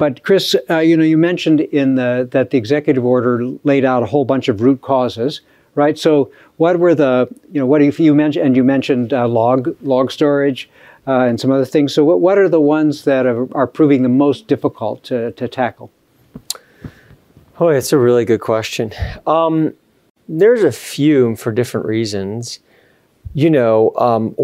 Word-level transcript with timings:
but 0.00 0.22
Chris, 0.22 0.56
uh, 0.70 0.78
you 0.78 0.96
know, 0.96 1.04
you 1.04 1.18
mentioned 1.18 1.60
in 1.60 1.96
the 1.96 2.26
that 2.30 2.48
the 2.50 2.56
executive 2.56 3.04
order 3.04 3.44
laid 3.64 3.84
out 3.84 4.02
a 4.02 4.06
whole 4.06 4.24
bunch 4.24 4.48
of 4.48 4.62
root 4.62 4.80
causes, 4.80 5.42
right? 5.74 5.98
So, 5.98 6.32
what 6.56 6.78
were 6.78 6.94
the, 6.94 7.28
you 7.52 7.60
know, 7.60 7.66
what 7.66 7.82
if 7.82 8.00
you 8.00 8.14
mentioned 8.14 8.46
and 8.46 8.56
you 8.56 8.64
mentioned 8.64 9.12
uh, 9.12 9.28
log 9.28 9.76
log 9.82 10.10
storage 10.10 10.70
uh, 11.06 11.26
and 11.26 11.38
some 11.38 11.50
other 11.50 11.66
things. 11.66 11.92
So, 11.92 12.02
what 12.02 12.20
what 12.20 12.38
are 12.38 12.48
the 12.48 12.62
ones 12.62 13.04
that 13.04 13.26
are, 13.26 13.46
are 13.54 13.66
proving 13.66 14.02
the 14.02 14.08
most 14.08 14.48
difficult 14.48 15.04
to 15.04 15.32
to 15.32 15.46
tackle? 15.46 15.90
Oh, 17.58 17.68
it's 17.68 17.92
a 17.92 17.98
really 17.98 18.24
good 18.24 18.40
question. 18.40 18.92
Um, 19.26 19.74
there's 20.30 20.64
a 20.64 20.72
few 20.72 21.36
for 21.36 21.52
different 21.52 21.84
reasons. 21.84 22.60
You 23.34 23.50
know, 23.50 23.92
um, 23.96 24.34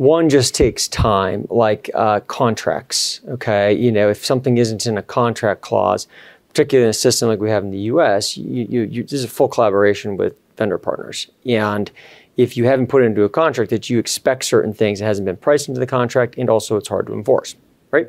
one 0.00 0.30
just 0.30 0.54
takes 0.54 0.88
time, 0.88 1.46
like 1.50 1.90
uh, 1.94 2.20
contracts. 2.20 3.20
Okay, 3.28 3.74
you 3.74 3.92
know, 3.92 4.08
if 4.08 4.24
something 4.24 4.56
isn't 4.56 4.86
in 4.86 4.96
a 4.96 5.02
contract 5.02 5.60
clause, 5.60 6.08
particularly 6.48 6.86
in 6.86 6.90
a 6.90 6.94
system 6.94 7.28
like 7.28 7.38
we 7.38 7.50
have 7.50 7.62
in 7.62 7.70
the 7.70 7.90
U.S., 7.92 8.34
you, 8.34 8.66
you, 8.66 8.82
you, 8.84 9.02
this 9.02 9.12
is 9.12 9.24
a 9.24 9.28
full 9.28 9.48
collaboration 9.48 10.16
with 10.16 10.40
vendor 10.56 10.78
partners, 10.78 11.30
and 11.44 11.90
if 12.38 12.56
you 12.56 12.64
haven't 12.64 12.86
put 12.86 13.02
it 13.02 13.06
into 13.06 13.24
a 13.24 13.28
contract 13.28 13.68
that 13.70 13.90
you 13.90 13.98
expect 13.98 14.46
certain 14.46 14.72
things, 14.72 15.02
it 15.02 15.04
hasn't 15.04 15.26
been 15.26 15.36
priced 15.36 15.68
into 15.68 15.78
the 15.78 15.86
contract, 15.86 16.34
and 16.38 16.48
also 16.48 16.78
it's 16.78 16.88
hard 16.88 17.06
to 17.06 17.12
enforce, 17.12 17.54
right? 17.90 18.08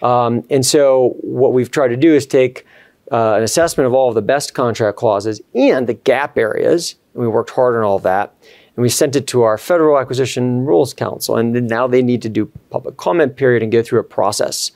Um, 0.00 0.44
and 0.50 0.64
so 0.64 1.16
what 1.22 1.52
we've 1.52 1.70
tried 1.70 1.88
to 1.88 1.96
do 1.96 2.14
is 2.14 2.26
take 2.26 2.64
uh, 3.10 3.34
an 3.34 3.42
assessment 3.42 3.88
of 3.88 3.92
all 3.92 4.08
of 4.08 4.14
the 4.14 4.22
best 4.22 4.54
contract 4.54 4.96
clauses 4.96 5.40
and 5.52 5.88
the 5.88 5.94
gap 5.94 6.38
areas. 6.38 6.94
And 7.14 7.22
we 7.22 7.28
worked 7.28 7.50
hard 7.50 7.74
on 7.74 7.82
all 7.82 7.96
of 7.96 8.04
that. 8.04 8.34
And 8.78 8.82
we 8.84 8.90
sent 8.90 9.16
it 9.16 9.26
to 9.26 9.42
our 9.42 9.58
Federal 9.58 9.98
Acquisition 9.98 10.64
Rules 10.64 10.94
Council. 10.94 11.36
And 11.36 11.66
now 11.66 11.88
they 11.88 12.00
need 12.00 12.22
to 12.22 12.28
do 12.28 12.46
public 12.70 12.96
comment 12.96 13.34
period 13.34 13.60
and 13.60 13.72
go 13.72 13.82
through 13.82 13.98
a 13.98 14.04
process, 14.04 14.70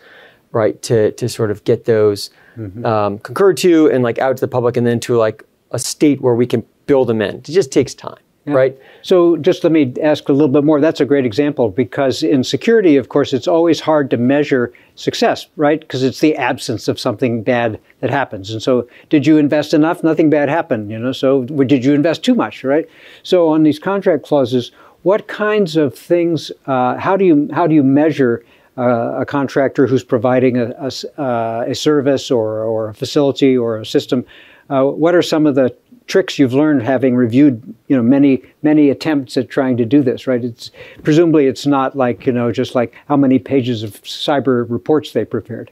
right, 0.51 0.83
to, 0.83 1.13
to 1.13 1.29
sort 1.29 1.53
of 1.53 1.63
get 1.63 1.85
those 1.85 2.29
mm-hmm. 2.57 2.85
um, 2.85 3.21
concurred 3.21 3.59
to 3.59 3.89
and 3.93 4.03
like 4.03 4.19
out 4.19 4.37
to 4.37 4.41
the 4.41 4.49
public 4.49 4.77
and 4.77 4.85
then 4.85 4.99
to 4.99 5.17
like 5.17 5.45
a 5.71 5.79
state 5.79 6.21
where 6.21 6.35
we 6.35 6.49
can 6.49 6.67
build 6.87 7.09
them 7.09 7.23
in. 7.23 7.37
It 7.37 7.45
just 7.45 7.71
takes 7.71 7.95
time. 7.95 8.19
Yeah. 8.45 8.55
Right. 8.55 8.79
So 9.03 9.37
just 9.37 9.63
let 9.63 9.73
me 9.73 9.95
ask 10.03 10.29
a 10.29 10.33
little 10.33 10.49
bit 10.49 10.65
more. 10.65 10.81
That's 10.81 11.01
a 11.01 11.05
great 11.05 11.25
example 11.25 11.71
because 11.71 12.25
in 12.25 12.43
security, 12.43 12.97
of 12.97 13.09
course, 13.09 13.33
it's 13.33 13.47
always 13.47 13.79
hard 13.79 14.11
to 14.11 14.17
measure 14.17 14.73
success, 14.97 15.47
right? 15.55 15.79
Because 15.79 16.03
it's 16.03 16.19
the 16.19 16.35
absence 16.37 16.89
of 16.89 16.99
something 16.99 17.45
bad 17.45 17.79
that 18.01 18.11
happens. 18.11 18.51
And 18.51 18.61
so, 18.61 18.89
did 19.11 19.29
you 19.29 19.39
invest 19.39 19.75
enough? 19.75 20.03
Nothing 20.03 20.29
bad 20.29 20.49
happened, 20.49 20.91
you 20.91 20.99
know. 20.99 21.13
So, 21.13 21.45
did 21.45 21.85
you 21.85 21.95
invest 21.95 22.25
too 22.25 22.35
much, 22.35 22.65
right? 22.65 22.89
So, 23.23 23.49
on 23.49 23.63
these 23.63 23.79
contract 23.79 24.25
clauses, 24.25 24.73
what 25.03 25.29
kinds 25.29 25.77
of 25.77 25.95
things? 25.95 26.51
Uh, 26.67 26.97
how 26.97 27.17
do 27.17 27.25
you 27.25 27.49
how 27.53 27.69
do 27.69 27.77
you 27.77 27.85
measure 27.85 28.45
uh, 28.77 29.21
a 29.21 29.25
contractor 29.25 29.87
who's 29.87 30.03
providing 30.03 30.57
a, 30.57 30.75
a, 30.79 31.21
uh, 31.21 31.65
a, 31.69 31.75
service 31.77 32.31
or, 32.31 32.65
or 32.65 32.89
a 32.89 32.95
facility 32.95 33.57
or 33.57 33.79
a 33.79 33.87
system? 33.87 34.25
Uh, 34.69 34.85
what 34.85 35.15
are 35.15 35.23
some 35.23 35.47
of 35.47 35.55
the 35.55 35.77
tricks 36.07 36.39
you've 36.39 36.53
learned 36.53 36.83
having 36.83 37.15
reviewed 37.15 37.63
you 37.89 37.97
know 37.97 38.03
many 38.03 38.43
many 38.63 38.91
attempts 38.91 39.37
at 39.37 39.49
trying 39.49 39.77
to 39.77 39.85
do 39.85 40.03
this 40.03 40.27
right? 40.27 40.45
It's 40.45 40.71
presumably 41.03 41.47
it's 41.47 41.67
not 41.67 41.97
like 41.97 42.27
you 42.27 42.33
know 42.33 42.53
just 42.53 42.75
like 42.75 42.95
how 43.09 43.17
many 43.17 43.39
pages 43.39 43.83
of 43.83 44.03
cyber 44.03 44.69
reports 44.69 45.13
they 45.13 45.25
prepared. 45.25 45.71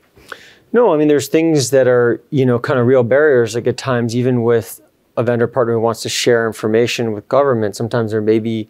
No 0.73 0.95
i 0.95 0.97
mean 0.97 1.09
there's 1.09 1.29
things 1.29 1.71
that 1.71 1.89
are 1.89 2.23
you 2.31 2.47
know 2.47 2.59
kind 2.59 2.79
of 2.79 2.87
real 2.87 3.03
barriers 3.03 3.55
like 3.55 3.67
at 3.67 3.77
times 3.77 4.15
even 4.15 4.43
with 4.43 4.81
a 5.17 5.23
vendor 5.23 5.49
partner 5.49 5.75
who 5.75 5.81
wants 5.81 6.03
to 6.03 6.09
share 6.09 6.47
information 6.47 7.13
with 7.13 7.29
government 7.29 7.75
sometimes 7.75 8.13
there 8.13 8.21
may 8.21 8.39
be 8.39 8.69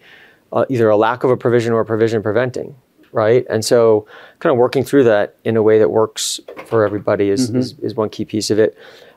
uh, 0.53 0.65
either 0.71 0.89
a 0.89 0.97
lack 0.97 1.23
of 1.25 1.31
a 1.31 1.37
provision 1.37 1.73
or 1.73 1.81
a 1.81 1.85
provision 1.85 2.23
preventing 2.23 2.75
right? 3.13 3.47
And 3.51 3.65
so 3.65 4.07
kind 4.39 4.53
of 4.53 4.59
working 4.59 4.85
through 4.85 5.05
that 5.05 5.37
in 5.45 5.57
a 5.57 5.63
way 5.63 5.79
that 5.79 5.91
works 5.91 6.41
for 6.67 6.85
everybody 6.85 7.29
is, 7.31 7.49
mm-hmm. 7.49 7.59
is, 7.59 7.79
is 7.81 7.95
one 7.95 8.09
key 8.09 8.25
piece 8.25 8.51
of 8.51 8.59
it 8.59 8.77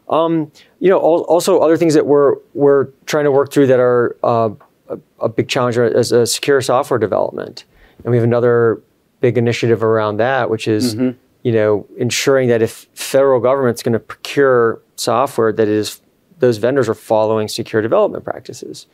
um, 0.09 0.51
you 0.79 0.89
know, 0.89 0.99
also 0.99 1.59
other 1.59 1.77
things 1.77 1.93
that 1.93 2.05
we're 2.05 2.35
we're 2.53 2.85
trying 3.05 3.23
to 3.23 3.31
work 3.31 3.51
through 3.51 3.67
that 3.67 3.79
are 3.79 4.15
uh, 4.23 4.49
a, 4.89 4.99
a, 5.21 5.29
big 5.29 5.47
challenge 5.47 5.77
is 5.77 6.11
a 6.11 6.27
secure 6.27 6.61
software 6.61 6.99
development, 6.99 7.65
and 8.03 8.11
we 8.11 8.17
have 8.17 8.23
another 8.23 8.81
big 9.21 9.37
initiative 9.37 9.83
around 9.83 10.17
that, 10.17 10.49
which 10.49 10.67
is 10.67 10.95
mm-hmm. 10.95 11.17
you 11.43 11.51
know 11.53 11.87
ensuring 11.97 12.49
that 12.49 12.61
if 12.61 12.87
federal 12.93 13.39
government's 13.39 13.81
going 13.81 13.93
to 13.93 13.99
procure 13.99 14.81
software, 14.97 15.53
that 15.53 15.67
is 15.67 16.01
those 16.39 16.57
vendors 16.57 16.89
are 16.89 16.93
following 16.93 17.47
secure 17.47 17.81
development 17.81 18.25
practices. 18.25 18.87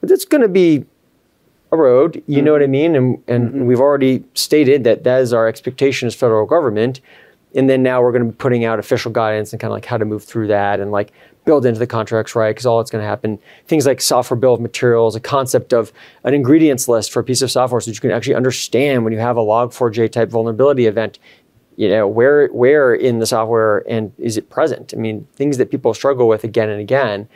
But 0.00 0.10
it's 0.10 0.26
going 0.26 0.42
to 0.42 0.48
be 0.48 0.84
a 1.72 1.76
road, 1.76 2.16
you 2.26 2.36
mm-hmm. 2.36 2.44
know 2.44 2.52
what 2.52 2.62
I 2.62 2.66
mean, 2.66 2.94
and 2.94 3.22
and 3.26 3.48
mm-hmm. 3.48 3.64
we've 3.64 3.80
already 3.80 4.24
stated 4.34 4.84
that 4.84 5.04
that 5.04 5.22
is 5.22 5.32
our 5.32 5.48
expectation 5.48 6.06
as 6.06 6.14
federal 6.14 6.44
government 6.44 7.00
and 7.54 7.68
then 7.68 7.82
now 7.82 8.00
we're 8.00 8.12
going 8.12 8.24
to 8.24 8.30
be 8.30 8.36
putting 8.36 8.64
out 8.64 8.78
official 8.78 9.10
guidance 9.10 9.52
and 9.52 9.60
kind 9.60 9.70
of 9.70 9.74
like 9.74 9.84
how 9.84 9.96
to 9.96 10.04
move 10.04 10.24
through 10.24 10.46
that 10.48 10.80
and 10.80 10.90
like 10.90 11.12
build 11.44 11.64
into 11.66 11.78
the 11.78 11.86
contracts 11.86 12.34
right? 12.34 12.50
Because 12.50 12.66
all 12.66 12.78
that's 12.78 12.90
going 12.90 13.02
to 13.02 13.08
happen 13.08 13.38
things 13.66 13.86
like 13.86 14.00
software 14.00 14.38
bill 14.38 14.54
of 14.54 14.60
materials 14.60 15.16
a 15.16 15.20
concept 15.20 15.72
of 15.72 15.92
an 16.24 16.34
ingredients 16.34 16.88
list 16.88 17.12
for 17.12 17.20
a 17.20 17.24
piece 17.24 17.42
of 17.42 17.50
software 17.50 17.80
so 17.80 17.90
that 17.90 17.94
you 17.96 18.00
can 18.00 18.10
actually 18.10 18.34
understand 18.34 19.04
when 19.04 19.12
you 19.12 19.18
have 19.18 19.36
a 19.36 19.40
log4j 19.40 20.10
type 20.12 20.28
vulnerability 20.30 20.86
event 20.86 21.18
you 21.80 21.88
know 21.88 22.06
where 22.06 22.48
where 22.48 22.94
in 22.94 23.20
the 23.20 23.26
software 23.26 23.82
and 23.88 24.12
is 24.18 24.36
it 24.36 24.50
present? 24.50 24.92
I 24.92 24.98
mean 24.98 25.26
things 25.34 25.56
that 25.56 25.70
people 25.70 25.94
struggle 25.94 26.28
with 26.28 26.44
again 26.44 26.68
and 26.68 26.78
again. 26.78 27.26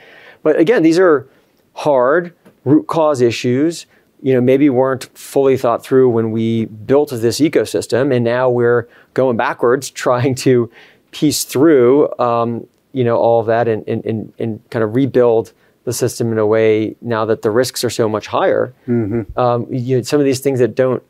But 0.43 0.59
again 0.59 0.83
these 0.83 0.99
are 0.99 1.27
hard 1.73 2.35
root 2.65 2.87
cause 2.87 3.23
issues 3.23 3.87
you 4.25 4.33
know, 4.33 4.41
maybe 4.41 4.71
weren't 4.71 5.05
fully 5.17 5.59
thought 5.59 5.85
through 5.85 6.09
when 6.09 6.31
we 6.31 6.65
built 6.65 7.11
this 7.11 7.41
ecosystem, 7.41 8.13
and 8.13 8.25
now 8.25 8.49
we're 8.49 8.89
going 9.13 9.37
backwards, 9.37 9.91
trying 10.07 10.35
to 10.35 10.71
piece 11.11 11.45
through, 11.45 12.11
um, 12.19 12.67
you 12.93 13.05
know, 13.05 13.19
all 13.19 13.39
of 13.39 13.47
that 13.47 13.69
and, 13.69 13.87
and, 13.87 14.03
and, 14.07 14.33
and, 14.39 14.71
kind 14.71 14.83
of 14.83 14.95
rebuild 14.95 15.53
the 15.85 15.93
system 15.93 16.33
in 16.33 16.39
a 16.39 16.47
way 16.47 16.97
now 17.03 17.27
that 17.27 17.43
the 17.43 17.51
risks 17.51 17.85
are 17.85 17.91
so 17.91 18.09
much 18.09 18.27
higher. 18.27 18.75
Mm-hmm. 18.89 19.39
Um, 19.39 19.67
you 19.71 19.99
know, 19.99 20.03
some 20.03 20.21
of 20.21 20.25
these 20.25 20.41
things 20.41 20.59
that 20.59 20.75
don't 20.75 21.03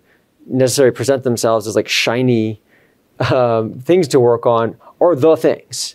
necessarily 0.46 0.92
present 0.92 1.22
themselves 1.22 1.68
as 1.68 1.76
like 1.76 1.88
shiny 1.88 2.60
um, 3.30 3.74
things 3.74 4.08
to 4.08 4.18
work 4.18 4.44
on 4.44 4.76
are 5.00 5.14
the 5.14 5.36
things, 5.36 5.94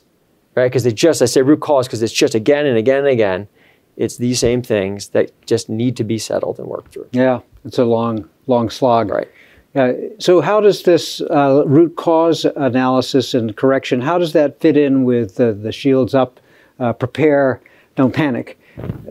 right? 0.55 0.67
Because 0.67 0.85
they 0.85 0.93
just, 0.93 1.21
I 1.21 1.25
say 1.25 1.41
root 1.41 1.59
cause 1.59 1.85
because 1.85 2.01
it's 2.01 2.13
just 2.13 2.33
again 2.33 2.65
and 2.65 2.77
again 2.77 2.99
and 2.99 3.07
again 3.07 3.49
it's 3.99 4.17
these 4.17 4.39
same 4.39 4.63
things 4.63 5.09
that 5.09 5.29
just 5.45 5.69
need 5.69 5.95
to 5.97 6.03
be 6.03 6.17
settled 6.17 6.57
and 6.57 6.67
worked 6.67 6.93
through. 6.93 7.07
Yeah, 7.11 7.41
it's 7.65 7.77
a 7.77 7.85
long, 7.85 8.27
long 8.47 8.69
slog. 8.69 9.09
Right. 9.09 9.29
Uh, 9.75 9.93
so, 10.17 10.41
how 10.41 10.59
does 10.59 10.83
this 10.83 11.21
uh, 11.21 11.63
root 11.67 11.95
cause 11.95 12.45
analysis 12.45 13.35
and 13.35 13.55
correction? 13.55 14.01
How 14.01 14.17
does 14.17 14.33
that 14.33 14.59
fit 14.59 14.75
in 14.75 15.03
with 15.03 15.35
the 15.35 15.71
shields 15.71 16.15
up, 16.15 16.39
uh, 16.79 16.93
prepare, 16.93 17.61
don't 17.95 18.13
panic? 18.13 18.58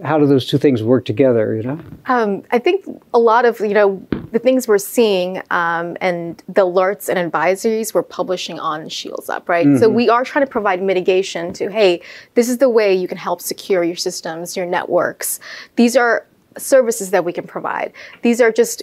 How 0.05 0.19
do 0.19 0.27
those 0.27 0.47
two 0.47 0.59
things 0.59 0.83
work 0.83 1.05
together? 1.05 1.55
You 1.55 1.63
know, 1.63 1.81
um, 2.07 2.43
I 2.51 2.59
think 2.59 2.85
a 3.13 3.19
lot 3.19 3.45
of 3.45 3.61
you 3.61 3.75
know 3.75 4.07
the 4.33 4.39
things 4.39 4.69
we're 4.69 4.79
seeing 4.79 5.39
um, 5.51 5.97
and 6.01 6.43
the 6.49 6.67
alerts 6.67 7.09
and 7.09 7.33
advisories 7.33 7.95
we're 7.95 8.03
publishing 8.03 8.59
on 8.61 8.89
Shields 8.89 9.29
Up, 9.29 9.49
right? 9.49 9.67
Mm-hmm. 9.67 9.79
So 9.79 9.89
we 9.89 10.09
are 10.09 10.25
trying 10.25 10.45
to 10.45 10.51
provide 10.51 10.83
mitigation 10.83 11.53
to 11.55 11.71
hey, 11.71 12.03
this 12.35 12.49
is 12.49 12.59
the 12.59 12.69
way 12.69 12.95
you 12.95 13.09
can 13.09 13.19
help 13.19 13.41
secure 13.41 13.83
your 13.83 13.97
systems, 13.97 14.57
your 14.57 14.67
networks. 14.67 15.41
These 15.77 15.97
are 15.97 16.27
services 16.57 17.11
that 17.11 17.25
we 17.25 17.33
can 17.33 17.47
provide. 17.47 17.93
These 18.23 18.41
are 18.41 18.53
just 18.53 18.83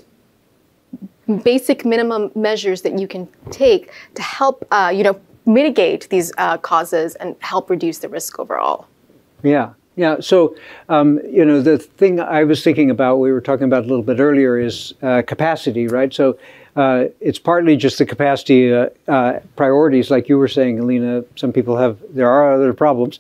basic 1.44 1.86
minimum 1.86 2.32
measures 2.36 2.84
that 2.84 3.00
you 3.00 3.08
can 3.08 3.28
take 3.50 3.92
to 4.14 4.22
help 4.22 4.66
uh, 4.72 4.92
you 4.94 5.04
know 5.04 5.20
mitigate 5.46 6.10
these 6.10 6.32
uh, 6.38 6.58
causes 6.58 7.16
and 7.16 7.36
help 7.40 7.70
reduce 7.70 8.00
the 8.00 8.10
risk 8.10 8.40
overall. 8.40 8.88
Yeah. 9.44 9.74
Yeah, 9.96 10.18
so 10.20 10.56
um, 10.90 11.20
you 11.30 11.46
know 11.46 11.62
the 11.62 11.78
thing 11.78 12.20
I 12.20 12.44
was 12.44 12.64
thinking 12.64 12.90
about, 12.90 13.18
we 13.18 13.32
were 13.32 13.42
talking 13.42 13.64
about 13.64 13.86
a 13.86 13.88
little 13.88 14.04
bit 14.04 14.20
earlier, 14.20 14.60
is 14.60 14.94
uh, 15.02 15.22
capacity, 15.26 15.88
right? 15.88 16.14
So 16.14 16.38
uh, 16.76 17.06
it's 17.22 17.40
partly 17.40 17.78
just 17.78 17.98
the 17.98 18.06
capacity 18.06 18.74
uh, 18.74 18.90
uh 19.08 19.40
priorities, 19.56 20.12
like 20.12 20.28
you 20.28 20.38
were 20.38 20.50
saying, 20.50 20.80
Alina. 20.80 21.24
Some 21.36 21.54
people 21.54 21.78
have 21.78 21.98
there 22.10 22.30
are 22.30 22.54
other 22.54 22.74
problems 22.74 23.20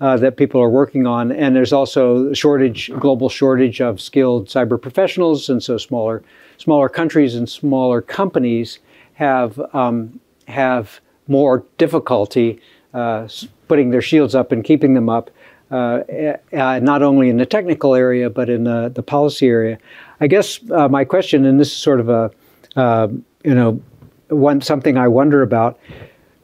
uh, 0.00 0.16
that 0.16 0.36
people 0.36 0.62
are 0.62 0.70
working 0.70 1.06
on, 1.06 1.30
and 1.30 1.54
there's 1.54 1.72
also 1.72 2.32
shortage, 2.32 2.90
global 2.98 3.28
shortage 3.28 3.82
of 3.82 4.00
skilled 4.00 4.48
cyber 4.48 4.80
professionals, 4.80 5.50
and 5.50 5.62
so 5.62 5.76
smaller 5.76 6.22
smaller 6.56 6.88
countries 6.88 7.34
and 7.34 7.50
smaller 7.50 8.00
companies 8.00 8.78
have 9.14 9.60
um, 9.74 10.20
have 10.48 11.00
more 11.28 11.64
difficulty 11.78 12.60
uh, 12.94 13.28
putting 13.68 13.90
their 13.90 14.02
shields 14.02 14.34
up 14.34 14.52
and 14.52 14.64
keeping 14.64 14.94
them 14.94 15.08
up. 15.08 15.30
Uh, 15.70 16.36
uh, 16.52 16.78
not 16.82 17.02
only 17.02 17.30
in 17.30 17.38
the 17.38 17.46
technical 17.46 17.94
area 17.94 18.28
but 18.28 18.50
in 18.50 18.64
the, 18.64 18.90
the 18.94 19.02
policy 19.02 19.48
area. 19.48 19.78
I 20.20 20.26
guess 20.26 20.60
uh, 20.70 20.88
my 20.88 21.04
question, 21.04 21.44
and 21.46 21.58
this 21.58 21.68
is 21.68 21.76
sort 21.76 22.00
of 22.00 22.08
a 22.08 22.30
um, 22.76 23.24
you 23.44 23.54
know 23.54 23.80
one 24.28 24.60
something 24.60 24.98
I 24.98 25.08
wonder 25.08 25.42
about, 25.42 25.78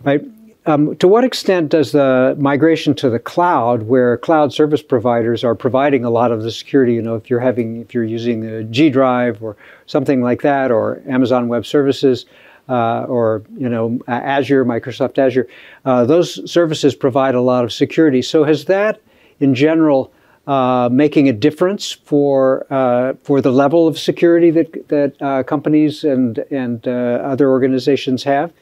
right? 0.02 0.22
Um, 0.66 0.94
to 0.96 1.08
what 1.08 1.24
extent 1.24 1.70
does 1.70 1.92
the 1.92 2.36
migration 2.38 2.94
to 2.94 3.08
the 3.08 3.18
cloud, 3.18 3.84
where 3.84 4.18
cloud 4.18 4.52
service 4.52 4.82
providers 4.82 5.42
are 5.42 5.54
providing 5.54 6.04
a 6.04 6.10
lot 6.10 6.32
of 6.32 6.42
the 6.42 6.50
security, 6.50 6.94
you 6.94 7.02
know, 7.02 7.14
if 7.14 7.30
you're 7.30 7.40
having, 7.40 7.80
if 7.80 7.94
you're 7.94 8.04
using 8.04 8.40
the 8.40 8.64
G 8.64 8.90
Drive 8.90 9.42
or 9.42 9.56
something 9.86 10.22
like 10.22 10.42
that, 10.42 10.70
or 10.70 11.02
Amazon 11.08 11.48
Web 11.48 11.64
Services, 11.64 12.26
uh, 12.68 13.04
or 13.04 13.42
you 13.56 13.68
know 13.68 13.98
Azure, 14.06 14.64
Microsoft 14.64 15.18
Azure, 15.18 15.48
uh, 15.84 16.04
those 16.04 16.50
services 16.50 16.94
provide 16.94 17.34
a 17.34 17.40
lot 17.40 17.64
of 17.64 17.72
security. 17.72 18.22
So 18.22 18.44
has 18.44 18.66
that, 18.66 19.00
in 19.40 19.54
general, 19.54 20.12
uh, 20.46 20.88
making 20.90 21.28
a 21.28 21.32
difference 21.32 21.92
for 21.92 22.66
uh, 22.70 23.14
for 23.22 23.40
the 23.40 23.50
level 23.50 23.86
of 23.88 23.98
security 23.98 24.50
that 24.50 24.88
that 24.88 25.20
uh, 25.20 25.42
companies 25.42 26.04
and 26.04 26.38
and 26.50 26.86
uh, 26.86 26.90
other 27.22 27.50
organizations 27.50 28.24
have? 28.24 28.52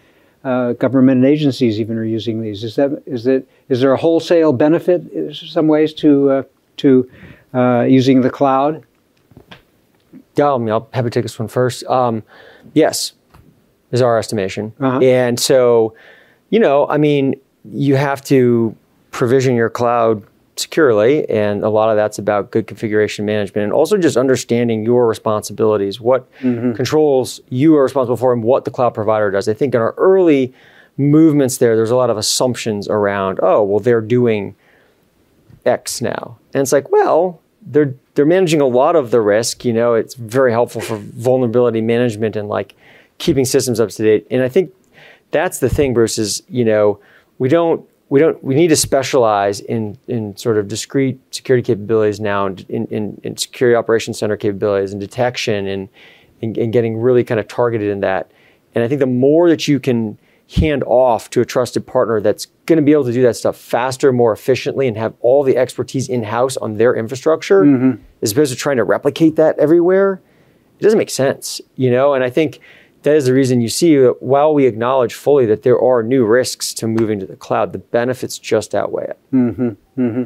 government 0.79 1.19
and 1.19 1.27
agencies 1.27 1.79
even 1.79 1.99
are 1.99 2.05
using 2.05 2.41
these. 2.41 2.65
Is 2.65 2.77
that 2.77 3.03
is 3.05 3.25
that 3.25 3.45
is 3.69 3.81
there 3.83 3.93
a 3.93 3.99
wholesale 3.99 4.55
benefit 4.55 5.07
in 5.13 5.35
some 5.35 5.69
ways 5.69 5.93
to 5.95 6.47
to 6.79 7.11
using 7.87 8.23
the 8.23 8.31
cloud? 8.31 8.83
Yeah, 10.37 10.55
I 10.55 10.59
mean, 10.59 10.71
I'll 10.71 10.89
happy 10.93 11.11
to 11.11 11.11
take 11.11 11.25
this 11.25 11.39
one 11.39 11.49
first. 11.49 11.85
Um, 11.85 12.23
yes, 12.73 13.13
is 13.91 14.03
our 14.03 14.19
estimation. 14.19 14.73
Uh-huh. 14.81 15.01
And 15.01 15.39
so, 15.39 15.95
you 16.51 16.61
know, 16.61 16.89
I 16.89 16.97
mean, 16.97 17.35
you 17.65 17.97
have 17.97 18.23
to 18.27 18.75
provision 19.11 19.55
your 19.55 19.71
cloud 19.71 20.23
securely, 20.59 21.29
and 21.29 21.63
a 21.63 21.69
lot 21.69 21.91
of 21.91 21.97
that's 21.97 22.19
about 22.19 22.51
good 22.51 22.67
configuration 22.67 23.25
management 23.25 23.65
and 23.65 23.73
also 23.73 23.97
just 23.97 24.17
understanding 24.17 24.85
your 24.85 25.07
responsibilities, 25.07 26.01
what 26.01 26.31
mm-hmm. 26.41 26.73
controls 26.73 27.41
you 27.49 27.77
are 27.77 27.83
responsible 27.83 28.17
for, 28.17 28.33
and 28.33 28.43
what 28.43 28.65
the 28.65 28.71
cloud 28.71 28.95
provider 28.95 29.31
does. 29.31 29.49
I 29.49 29.55
think 29.55 29.75
in 29.75 29.81
our 29.81 29.95
early 29.97 30.53
movements 30.97 31.59
there, 31.59 31.77
there's 31.77 31.91
a 31.91 31.97
lot 31.97 32.11
of 32.11 32.17
assumptions 32.17 32.89
around, 32.89 33.39
oh, 33.43 33.63
well, 33.63 33.81
they're 33.81 34.01
doing 34.01 34.55
X 35.65 36.01
now. 36.01 36.39
And 36.55 36.63
it's 36.63 36.73
like, 36.73 36.91
well, 36.91 37.41
they're 37.63 37.95
they're 38.15 38.27
managing 38.27 38.61
a 38.61 38.67
lot 38.67 38.97
of 38.97 39.11
the 39.11 39.21
risk. 39.21 39.65
You 39.65 39.73
know, 39.73 39.95
it's 39.95 40.15
very 40.15 40.51
helpful 40.51 40.81
for 40.81 40.97
vulnerability 40.97 41.81
management 41.81 42.35
and 42.35 42.49
like 42.49 42.75
keeping 43.19 43.45
systems 43.45 43.79
up 43.79 43.91
to 43.91 44.03
date. 44.03 44.27
And 44.31 44.43
I 44.43 44.49
think 44.49 44.73
that's 45.31 45.61
the 45.61 45.69
thing, 45.69 45.95
Bruce, 45.95 46.19
is, 46.19 46.43
you 46.49 46.65
know, 46.65 46.99
we 47.39 47.49
don't 47.49 47.87
we 48.11 48.21
don't 48.21 48.43
we 48.43 48.55
need 48.55 48.69
to 48.69 48.77
specialize 48.77 49.61
in 49.61 49.99
in 50.09 50.37
sort 50.37 50.57
of 50.57 50.69
discrete 50.69 51.21
security 51.35 51.63
capabilities 51.63 52.21
now 52.21 52.47
in, 52.47 52.87
in, 52.87 53.21
in 53.23 53.37
security 53.37 53.77
operations 53.77 54.19
center 54.19 54.37
capabilities 54.37 54.93
and 54.93 55.01
detection 55.01 55.67
and, 55.67 55.89
and, 56.41 56.57
and 56.57 56.73
getting 56.73 56.97
really 56.97 57.25
kind 57.25 57.39
of 57.41 57.49
targeted 57.49 57.91
in 57.91 58.01
that. 58.01 58.31
And 58.75 58.85
I 58.85 58.89
think 58.89 59.01
the 59.01 59.07
more 59.07 59.49
that 59.49 59.69
you 59.69 59.81
can 59.81 60.19
hand 60.57 60.83
off 60.87 61.29
to 61.31 61.41
a 61.43 61.45
trusted 61.45 61.87
partner 61.87 62.21
that's 62.21 62.47
going 62.65 62.79
to 62.79 62.83
be 62.83 62.93
able 62.93 63.05
to 63.05 63.13
do 63.13 63.23
that 63.23 63.37
stuff 63.37 63.57
faster, 63.57 64.13
more 64.13 64.33
efficiently, 64.33 64.89
and 64.89 64.97
have 64.97 65.13
all 65.21 65.43
the 65.43 65.57
expertise 65.57 66.09
in 66.09 66.23
house 66.23 66.57
on 66.57 66.79
their 66.79 66.95
infrastructure, 66.95 67.65
mm-hmm. 67.65 68.03
as 68.23 68.33
opposed 68.33 68.53
to 68.53 68.57
trying 68.57 68.79
to 68.79 68.85
replicate 68.85 69.37
that 69.37 69.59
everywhere, 69.59 70.23
it 70.79 70.83
doesn't 70.83 70.99
make 70.99 71.11
sense, 71.11 71.61
you 71.77 71.91
know. 71.91 72.15
And 72.15 72.25
I 72.25 72.31
think 72.31 72.61
that 73.09 73.17
is 73.17 73.25
the 73.25 73.33
reason 73.33 73.63
you 73.63 73.71
see 73.71 73.97
that 73.97 74.23
while 74.23 74.53
we 74.53 74.67
acknowledge 74.67 75.15
fully 75.15 75.47
that 75.47 75.63
there 75.63 75.81
are 75.81 76.03
new 76.03 76.27
risks 76.27 76.75
to 76.75 76.87
moving 76.87 77.19
to 77.19 77.25
the 77.25 77.37
cloud, 77.37 77.73
the 77.73 77.79
benefits 77.79 78.39
just 78.39 78.75
outweigh 78.75 79.05
it. 79.05 79.19
Mm-hmm, 79.33 79.69
mm-hmm. 79.99 80.25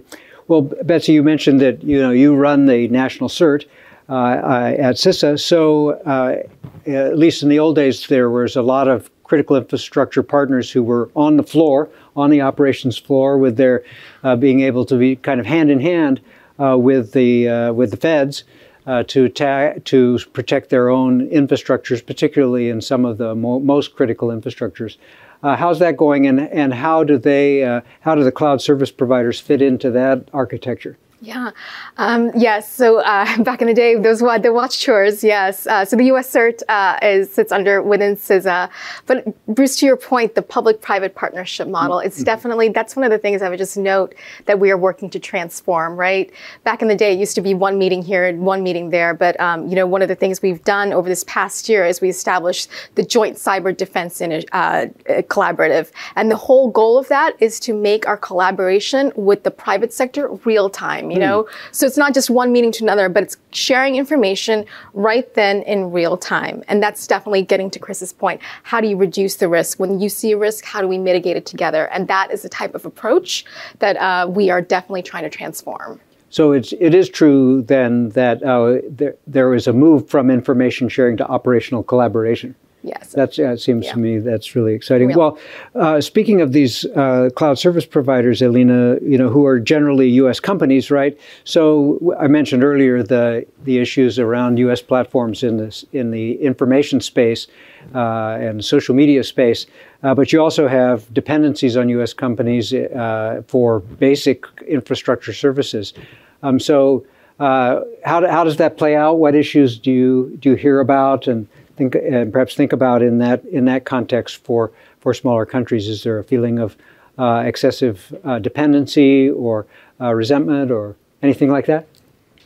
Well, 0.48 0.62
Betsy, 0.62 1.12
you 1.12 1.22
mentioned 1.22 1.60
that 1.60 1.84
you 1.84 2.00
know 2.00 2.10
you 2.10 2.34
run 2.34 2.66
the 2.66 2.88
national 2.88 3.28
CERT 3.28 3.66
uh, 4.08 4.14
uh, 4.14 4.74
at 4.78 4.96
CISA. 4.96 5.40
So 5.40 5.90
uh, 5.90 6.42
at 6.90 7.16
least 7.16 7.44
in 7.44 7.48
the 7.48 7.60
old 7.60 7.76
days, 7.76 8.08
there 8.08 8.30
was 8.30 8.56
a 8.56 8.62
lot 8.62 8.88
of 8.88 9.08
critical 9.22 9.54
infrastructure 9.54 10.24
partners 10.24 10.68
who 10.72 10.82
were 10.82 11.08
on 11.14 11.36
the 11.36 11.44
floor, 11.44 11.88
on 12.16 12.30
the 12.30 12.40
operations 12.40 12.98
floor, 12.98 13.38
with 13.38 13.56
their 13.56 13.84
uh, 14.24 14.34
being 14.34 14.60
able 14.60 14.84
to 14.86 14.96
be 14.96 15.14
kind 15.14 15.38
of 15.38 15.46
hand 15.46 15.70
in 15.70 15.78
hand 15.78 16.20
uh, 16.58 16.76
with 16.76 17.12
the 17.12 17.70
with 17.70 17.92
the 17.92 17.96
feds 17.96 18.42
uh, 18.86 19.02
to 19.04 19.28
to 19.28 20.18
protect 20.32 20.70
their 20.70 20.88
own 20.88 21.28
infrastructures, 21.28 22.04
particularly 22.04 22.68
in 22.68 22.80
some 22.80 23.04
of 23.04 23.18
the 23.18 23.34
mo- 23.34 23.60
most 23.60 23.94
critical 23.94 24.28
infrastructures. 24.28 24.96
Uh, 25.42 25.56
how's 25.56 25.78
that 25.78 25.96
going, 25.96 26.26
and 26.26 26.40
and 26.40 26.74
how 26.74 27.02
do 27.04 27.18
they 27.18 27.64
uh, 27.64 27.80
how 28.00 28.14
do 28.14 28.24
the 28.24 28.32
cloud 28.32 28.60
service 28.60 28.90
providers 28.90 29.40
fit 29.40 29.60
into 29.62 29.90
that 29.90 30.28
architecture? 30.32 30.96
Yeah, 31.22 31.52
um, 31.98 32.32
yes. 32.34 32.70
So 32.70 32.98
uh, 32.98 33.38
back 33.44 33.62
in 33.62 33.68
the 33.68 33.74
day, 33.74 33.94
those 33.94 34.20
were 34.20 34.40
the 34.40 34.52
watch 34.52 34.80
chores. 34.80 35.22
Yes. 35.22 35.68
Uh, 35.68 35.84
so 35.84 35.94
the 35.94 36.06
U.S. 36.06 36.28
CERT 36.28 36.62
uh, 36.68 36.98
is 37.00 37.32
sits 37.32 37.52
under 37.52 37.80
within 37.80 38.16
CISA. 38.16 38.68
But 39.06 39.46
Bruce, 39.46 39.76
to 39.76 39.86
your 39.86 39.96
point, 39.96 40.34
the 40.34 40.42
public-private 40.42 41.14
partnership 41.14 41.68
model. 41.68 42.00
It's 42.00 42.16
mm-hmm. 42.16 42.24
definitely 42.24 42.68
that's 42.70 42.96
one 42.96 43.04
of 43.04 43.12
the 43.12 43.18
things 43.18 43.40
I 43.40 43.48
would 43.48 43.58
just 43.60 43.76
note 43.76 44.16
that 44.46 44.58
we 44.58 44.72
are 44.72 44.76
working 44.76 45.10
to 45.10 45.20
transform. 45.20 45.96
Right. 45.96 46.32
Back 46.64 46.82
in 46.82 46.88
the 46.88 46.96
day, 46.96 47.12
it 47.12 47.20
used 47.20 47.36
to 47.36 47.40
be 47.40 47.54
one 47.54 47.78
meeting 47.78 48.02
here 48.02 48.26
and 48.26 48.40
one 48.40 48.64
meeting 48.64 48.90
there. 48.90 49.14
But 49.14 49.38
um, 49.38 49.68
you 49.68 49.76
know, 49.76 49.86
one 49.86 50.02
of 50.02 50.08
the 50.08 50.16
things 50.16 50.42
we've 50.42 50.64
done 50.64 50.92
over 50.92 51.08
this 51.08 51.22
past 51.28 51.68
year 51.68 51.86
is 51.86 52.00
we 52.00 52.08
established 52.08 52.68
the 52.96 53.04
Joint 53.04 53.36
Cyber 53.36 53.76
Defense 53.76 54.20
in, 54.20 54.42
uh, 54.50 54.86
Collaborative, 55.06 55.92
and 56.16 56.32
the 56.32 56.36
whole 56.36 56.68
goal 56.68 56.98
of 56.98 57.06
that 57.08 57.36
is 57.38 57.60
to 57.60 57.74
make 57.74 58.08
our 58.08 58.16
collaboration 58.16 59.12
with 59.14 59.44
the 59.44 59.52
private 59.52 59.92
sector 59.92 60.28
real 60.44 60.68
time 60.68 61.11
you 61.12 61.18
know? 61.18 61.44
Mm. 61.44 61.48
So 61.72 61.86
it's 61.86 61.96
not 61.96 62.14
just 62.14 62.30
one 62.30 62.52
meeting 62.52 62.72
to 62.72 62.84
another, 62.84 63.08
but 63.08 63.22
it's 63.22 63.36
sharing 63.50 63.96
information 63.96 64.64
right 64.94 65.32
then 65.34 65.62
in 65.62 65.92
real 65.92 66.16
time. 66.16 66.62
And 66.68 66.82
that's 66.82 67.06
definitely 67.06 67.42
getting 67.42 67.70
to 67.70 67.78
Chris's 67.78 68.12
point. 68.12 68.40
How 68.62 68.80
do 68.80 68.88
you 68.88 68.96
reduce 68.96 69.36
the 69.36 69.48
risk? 69.48 69.78
When 69.78 70.00
you 70.00 70.08
see 70.08 70.32
a 70.32 70.38
risk, 70.38 70.64
how 70.64 70.80
do 70.80 70.88
we 70.88 70.98
mitigate 70.98 71.36
it 71.36 71.46
together? 71.46 71.86
And 71.88 72.08
that 72.08 72.30
is 72.30 72.42
the 72.42 72.48
type 72.48 72.74
of 72.74 72.84
approach 72.84 73.44
that 73.78 73.96
uh, 73.96 74.26
we 74.28 74.50
are 74.50 74.60
definitely 74.60 75.02
trying 75.02 75.24
to 75.24 75.30
transform. 75.30 76.00
So 76.30 76.52
it's 76.52 76.72
it 76.80 76.94
is 76.94 77.10
true 77.10 77.60
then 77.60 78.08
that 78.10 78.42
uh, 78.42 78.78
there 78.88 79.16
there 79.26 79.54
is 79.54 79.66
a 79.66 79.72
move 79.74 80.08
from 80.08 80.30
information 80.30 80.88
sharing 80.88 81.18
to 81.18 81.26
operational 81.26 81.82
collaboration. 81.82 82.54
Yes. 82.84 83.12
That 83.12 83.38
uh, 83.38 83.56
seems 83.56 83.86
yeah. 83.86 83.92
to 83.92 83.98
me 83.98 84.18
that's 84.18 84.56
really 84.56 84.74
exciting. 84.74 85.14
Well, 85.14 85.38
uh, 85.76 86.00
speaking 86.00 86.40
of 86.40 86.52
these 86.52 86.84
uh, 86.84 87.30
cloud 87.36 87.58
service 87.58 87.86
providers, 87.86 88.42
Elena, 88.42 88.98
you 89.00 89.16
know, 89.16 89.28
who 89.28 89.46
are 89.46 89.60
generally 89.60 90.08
U.S. 90.10 90.40
companies, 90.40 90.90
right? 90.90 91.16
So 91.44 92.16
I 92.18 92.26
mentioned 92.26 92.64
earlier 92.64 93.02
the 93.02 93.46
the 93.62 93.78
issues 93.78 94.18
around 94.18 94.58
U.S. 94.58 94.82
platforms 94.82 95.44
in 95.44 95.58
this 95.58 95.84
in 95.92 96.10
the 96.10 96.34
information 96.42 97.00
space 97.00 97.46
uh, 97.94 98.36
and 98.40 98.64
social 98.64 98.96
media 98.96 99.22
space, 99.22 99.66
uh, 100.02 100.14
but 100.14 100.32
you 100.32 100.42
also 100.42 100.66
have 100.66 101.12
dependencies 101.14 101.76
on 101.76 101.88
U.S. 101.88 102.12
companies 102.12 102.74
uh, 102.74 103.42
for 103.46 103.78
basic 103.80 104.44
infrastructure 104.66 105.32
services. 105.32 105.94
Um, 106.42 106.58
so. 106.58 107.06
how, 107.40 108.20
how 108.36 108.44
does 108.44 108.58
that 108.58 108.76
play 108.76 108.94
out? 108.94 109.14
What 109.18 109.34
issues 109.34 109.76
do 109.76 109.90
you 109.90 110.36
do 110.40 110.50
you 110.50 110.56
hear 110.56 110.78
about, 110.78 111.26
and 111.26 111.48
think 111.76 111.94
and 111.94 112.32
perhaps 112.32 112.54
think 112.54 112.72
about 112.72 113.02
in 113.02 113.18
that 113.18 113.44
in 113.46 113.64
that 113.66 113.84
context 113.84 114.44
for 114.44 114.72
for 115.00 115.14
smaller 115.14 115.46
countries? 115.46 115.88
Is 115.88 116.02
there 116.02 116.18
a 116.18 116.24
feeling 116.24 116.58
of 116.58 116.76
uh, 117.18 117.42
excessive 117.46 118.14
uh, 118.24 118.38
dependency 118.38 119.30
or 119.30 119.66
uh, 120.00 120.12
resentment 120.14 120.70
or 120.70 120.96
anything 121.22 121.50
like 121.50 121.66
that? 121.66 121.86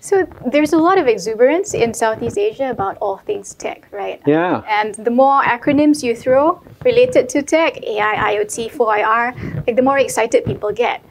So 0.01 0.25
there's 0.53 0.73
a 0.73 0.79
lot 0.79 0.99
of 0.99 1.09
exuberance 1.09 1.75
in 1.75 1.93
Southeast 1.93 2.39
Asia 2.39 2.71
about 2.71 2.97
all 2.99 3.17
things 3.17 3.55
tech, 3.55 3.89
right? 3.91 4.23
Yeah. 4.25 4.63
And 4.69 4.95
the 4.95 5.11
more 5.11 5.43
acronyms 5.43 6.05
you 6.05 6.15
throw 6.15 6.63
related 6.85 7.29
to 7.31 7.43
tech, 7.43 7.83
AI, 7.83 8.35
IoT, 8.35 8.71
4IR, 8.71 9.67
like 9.67 9.75
the 9.75 9.83
more 9.83 9.99
excited 9.99 10.45
people 10.45 10.73
get. 10.73 11.03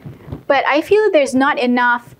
But 0.46 0.64
I 0.66 0.80
feel 0.80 1.10
there's 1.10 1.34
not 1.34 1.58
enough 1.58 2.14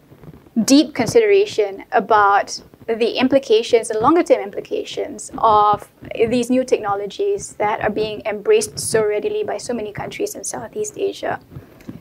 deep 0.64 0.94
consideration 0.94 1.84
about 1.92 2.60
the 2.86 3.18
implications 3.18 3.90
and 3.90 4.00
longer 4.00 4.22
term 4.22 4.40
implications 4.40 5.32
of 5.38 5.88
these 6.28 6.50
new 6.50 6.64
technologies 6.64 7.54
that 7.54 7.80
are 7.80 7.90
being 7.90 8.22
embraced 8.24 8.78
so 8.78 9.04
readily 9.04 9.42
by 9.42 9.56
so 9.56 9.74
many 9.74 9.92
countries 9.92 10.34
in 10.34 10.44
Southeast 10.44 10.96
Asia. 10.96 11.40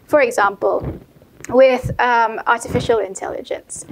For 0.07 0.21
example, 0.21 0.99
with 1.49 1.89
um, 1.99 2.39
artificial 2.45 2.99
intelligence, 2.99 3.85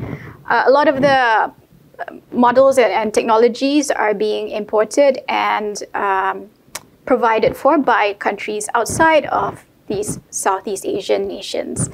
uh, 0.49 0.63
a 0.67 0.71
lot 0.71 0.87
of 0.87 1.01
the 1.01 1.09
uh, 1.09 1.51
models 2.31 2.77
and, 2.77 2.91
and, 2.91 3.13
technologies 3.13 3.91
are 3.91 4.13
being 4.13 4.49
imported 4.49 5.19
and 5.29 5.83
um, 5.93 6.49
provided 7.05 7.55
for 7.55 7.77
by 7.77 8.13
countries 8.13 8.67
outside 8.73 9.25
of 9.27 9.63
these 9.87 10.19
Southeast 10.29 10.85
Asian 10.85 11.27
nations 11.27 11.89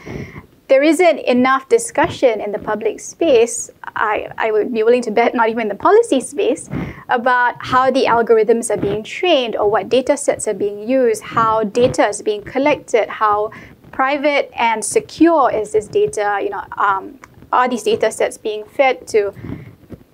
there 0.69 0.83
isn't 0.83 1.19
enough 1.19 1.67
discussion 1.67 2.39
in 2.39 2.51
the 2.51 2.59
public 2.59 2.99
space, 2.99 3.71
I, 3.95 4.29
I 4.37 4.51
would 4.51 4.71
be 4.71 4.83
willing 4.83 5.01
to 5.01 5.11
bet 5.11 5.33
not 5.33 5.49
even 5.49 5.63
in 5.63 5.67
the 5.67 5.75
policy 5.75 6.21
space, 6.21 6.69
about 7.09 7.55
how 7.59 7.89
the 7.89 8.05
algorithms 8.05 8.69
are 8.69 8.77
being 8.77 9.03
trained 9.03 9.55
or 9.55 9.69
what 9.69 9.89
data 9.89 10.15
sets 10.15 10.47
are 10.47 10.53
being 10.53 10.87
used, 10.87 11.23
how 11.23 11.63
data 11.63 12.07
is 12.07 12.21
being 12.21 12.43
collected, 12.43 13.09
how 13.09 13.51
private 13.91 14.51
and 14.55 14.85
secure 14.85 15.51
is 15.51 15.71
this 15.71 15.87
data, 15.87 16.39
you 16.41 16.51
know, 16.51 16.63
um, 16.77 17.19
are 17.51 17.67
these 17.67 17.83
data 17.83 18.11
sets 18.11 18.37
being 18.37 18.63
fed 18.63 19.07
to 19.07 19.33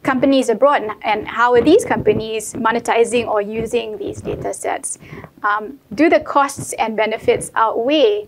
companies 0.04 0.48
abroad 0.48 0.84
and 1.02 1.28
how 1.28 1.54
are 1.54 1.62
these 1.62 1.84
companies 1.84 2.54
monetizing 2.54 3.28
or 3.28 3.42
using 3.42 3.98
these 3.98 4.22
data 4.22 4.54
sets? 4.54 4.98
Um, 5.44 5.80
do 5.94 6.10
the 6.10 6.22
costs 6.22 6.72
and 6.74 6.96
benefits 6.96 7.52
outweigh 7.56 8.28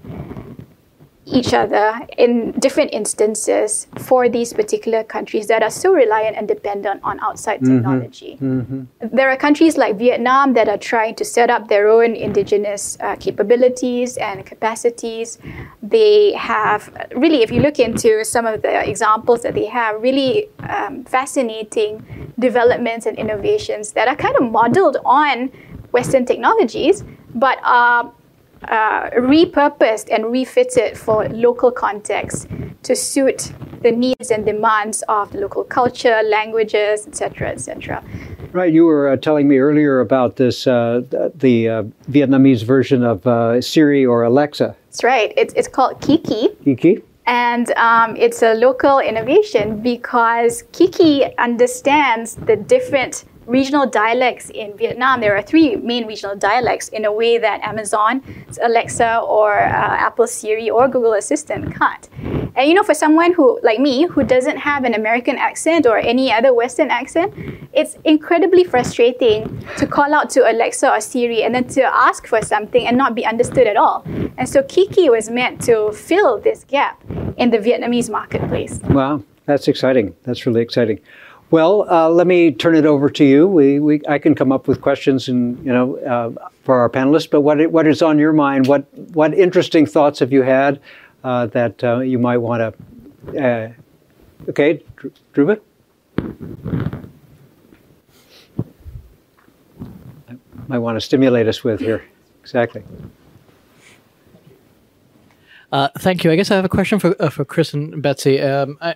each 1.31 1.53
other 1.53 1.99
in 2.17 2.51
different 2.53 2.93
instances 2.93 3.87
for 3.97 4.29
these 4.29 4.53
particular 4.53 5.03
countries 5.03 5.47
that 5.47 5.61
are 5.61 5.69
so 5.69 5.91
reliant 5.93 6.37
and 6.37 6.47
dependent 6.47 7.01
on 7.03 7.19
outside 7.19 7.59
mm-hmm. 7.59 7.75
technology. 7.75 8.37
Mm-hmm. 8.41 8.83
There 9.15 9.29
are 9.29 9.37
countries 9.37 9.77
like 9.77 9.97
Vietnam 9.97 10.53
that 10.53 10.69
are 10.69 10.77
trying 10.77 11.15
to 11.15 11.25
set 11.25 11.49
up 11.49 11.67
their 11.67 11.89
own 11.89 12.15
indigenous 12.15 12.97
uh, 13.01 13.15
capabilities 13.17 14.17
and 14.17 14.45
capacities. 14.45 15.37
They 15.83 16.33
have 16.33 16.95
really, 17.15 17.43
if 17.43 17.51
you 17.51 17.61
look 17.61 17.79
into 17.79 18.23
some 18.23 18.45
of 18.45 18.61
the 18.61 18.87
examples 18.89 19.41
that 19.41 19.53
they 19.53 19.65
have, 19.65 20.01
really 20.01 20.49
um, 20.59 21.03
fascinating 21.03 22.33
developments 22.39 23.05
and 23.05 23.17
innovations 23.17 23.91
that 23.93 24.07
are 24.07 24.15
kind 24.15 24.35
of 24.37 24.49
modeled 24.51 24.97
on 25.03 25.51
Western 25.91 26.25
technologies, 26.25 27.03
but 27.33 27.59
are 27.63 28.11
uh, 28.63 29.09
repurposed 29.11 30.07
and 30.11 30.31
refitted 30.31 30.97
for 30.97 31.27
local 31.29 31.71
context 31.71 32.47
to 32.83 32.95
suit 32.95 33.51
the 33.81 33.91
needs 33.91 34.31
and 34.31 34.45
demands 34.45 35.03
of 35.07 35.31
the 35.31 35.39
local 35.39 35.63
culture, 35.63 36.21
languages, 36.23 37.07
etc., 37.07 37.49
etc. 37.49 38.03
Right, 38.51 38.73
you 38.73 38.85
were 38.85 39.09
uh, 39.09 39.17
telling 39.17 39.47
me 39.47 39.57
earlier 39.57 39.99
about 39.99 40.37
this 40.37 40.67
uh, 40.67 41.01
the 41.35 41.69
uh, 41.69 41.83
Vietnamese 42.09 42.63
version 42.63 43.03
of 43.03 43.25
uh, 43.27 43.61
Siri 43.61 44.05
or 44.05 44.23
Alexa. 44.23 44.75
That's 44.85 45.03
right. 45.03 45.33
It's 45.37 45.53
it's 45.53 45.67
called 45.67 46.01
Kiki. 46.01 46.49
Kiki. 46.63 47.01
And 47.27 47.71
um, 47.71 48.15
it's 48.15 48.41
a 48.41 48.53
local 48.53 48.99
innovation 48.99 49.81
because 49.81 50.63
Kiki 50.71 51.25
understands 51.37 52.35
the 52.35 52.55
different 52.55 53.25
regional 53.47 53.87
dialects 53.87 54.49
in 54.49 54.77
Vietnam, 54.77 55.21
there 55.21 55.35
are 55.35 55.41
three 55.41 55.77
main 55.77 56.05
regional 56.05 56.35
dialects 56.35 56.89
in 56.89 57.05
a 57.05 57.11
way 57.11 57.37
that 57.37 57.61
Amazon, 57.61 58.21
Alexa, 58.61 59.19
or 59.19 59.57
uh, 59.59 60.07
Apple 60.07 60.27
Siri 60.27 60.69
or 60.69 60.87
Google 60.87 61.13
Assistant 61.13 61.73
can't. 61.75 62.09
And 62.55 62.67
you 62.67 62.73
know, 62.73 62.83
for 62.83 62.93
someone 62.93 63.33
who, 63.33 63.59
like 63.63 63.79
me, 63.79 64.05
who 64.07 64.23
doesn't 64.23 64.57
have 64.57 64.83
an 64.83 64.93
American 64.95 65.37
accent 65.37 65.85
or 65.85 65.97
any 65.97 66.31
other 66.31 66.53
Western 66.53 66.89
accent, 66.89 67.33
it's 67.71 67.95
incredibly 68.03 68.63
frustrating 68.63 69.63
to 69.77 69.85
call 69.85 70.13
out 70.13 70.29
to 70.31 70.51
Alexa 70.51 70.91
or 70.91 70.99
Siri 70.99 71.43
and 71.43 71.53
then 71.55 71.67
to 71.69 71.83
ask 71.83 72.27
for 72.27 72.41
something 72.41 72.85
and 72.85 72.97
not 72.97 73.15
be 73.15 73.25
understood 73.25 73.67
at 73.67 73.77
all. 73.77 74.03
And 74.37 74.49
so 74.49 74.63
Kiki 74.63 75.09
was 75.09 75.29
meant 75.29 75.61
to 75.63 75.91
fill 75.93 76.39
this 76.39 76.63
gap 76.63 77.01
in 77.37 77.51
the 77.51 77.59
Vietnamese 77.59 78.09
marketplace. 78.09 78.79
Wow, 78.89 79.23
that's 79.45 79.67
exciting. 79.67 80.15
That's 80.23 80.45
really 80.45 80.61
exciting. 80.61 80.99
Well, 81.49 81.89
uh, 81.89 82.09
let 82.09 82.27
me 82.27 82.51
turn 82.51 82.75
it 82.75 82.85
over 82.85 83.09
to 83.09 83.23
you. 83.23 83.47
We, 83.47 83.79
we, 83.79 84.01
I 84.07 84.19
can 84.19 84.35
come 84.35 84.51
up 84.51 84.67
with 84.67 84.81
questions 84.81 85.29
and 85.29 85.57
you 85.65 85.71
know 85.71 85.97
uh, 85.97 86.49
for 86.63 86.79
our 86.79 86.89
panelists. 86.89 87.29
But 87.29 87.41
what 87.41 87.71
what 87.71 87.87
is 87.87 88.01
on 88.01 88.19
your 88.19 88.33
mind? 88.33 88.67
What 88.67 88.85
what 89.13 89.33
interesting 89.33 89.85
thoughts 89.85 90.19
have 90.19 90.33
you 90.33 90.41
had 90.41 90.81
uh, 91.23 91.45
that 91.47 91.83
uh, 91.83 91.99
you 91.99 92.19
might 92.19 92.37
want 92.37 92.75
to? 93.31 93.41
Uh, 93.41 93.71
okay, 94.49 94.83
Dhruva. 95.33 95.61
Might 100.67 100.79
want 100.79 100.97
to 100.97 101.01
stimulate 101.01 101.47
us 101.47 101.63
with 101.63 101.79
here. 101.79 102.03
Exactly. 102.41 102.83
Uh, 105.71 105.87
thank 105.97 106.25
you. 106.25 106.31
I 106.31 106.35
guess 106.35 106.51
I 106.51 106.55
have 106.55 106.65
a 106.65 106.69
question 106.69 106.99
for 106.99 107.13
for 107.29 107.45
Chris 107.45 107.73
and 107.73 108.01
Betsy. 108.01 108.41
Um, 108.41 108.77
I 108.81 108.95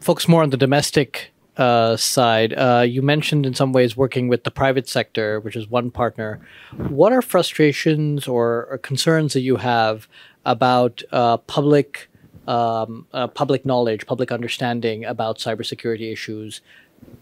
focus 0.00 0.28
more 0.28 0.44
on 0.44 0.50
the 0.50 0.56
domestic 0.56 1.32
uh, 1.58 1.96
side, 1.96 2.54
uh, 2.54 2.84
you 2.88 3.02
mentioned 3.02 3.44
in 3.44 3.52
some 3.52 3.72
ways 3.72 3.96
working 3.96 4.28
with 4.28 4.44
the 4.44 4.50
private 4.50 4.88
sector, 4.88 5.40
which 5.40 5.56
is 5.56 5.68
one 5.68 5.90
partner. 5.90 6.40
What 6.76 7.12
are 7.12 7.20
frustrations 7.20 8.28
or, 8.28 8.66
or 8.70 8.78
concerns 8.78 9.32
that 9.32 9.40
you 9.40 9.56
have 9.56 10.08
about 10.46 11.02
uh, 11.12 11.38
public 11.38 12.08
um, 12.46 13.06
uh, 13.12 13.26
public 13.26 13.66
knowledge, 13.66 14.06
public 14.06 14.32
understanding 14.32 15.04
about 15.04 15.38
cybersecurity 15.38 16.12
issues? 16.12 16.60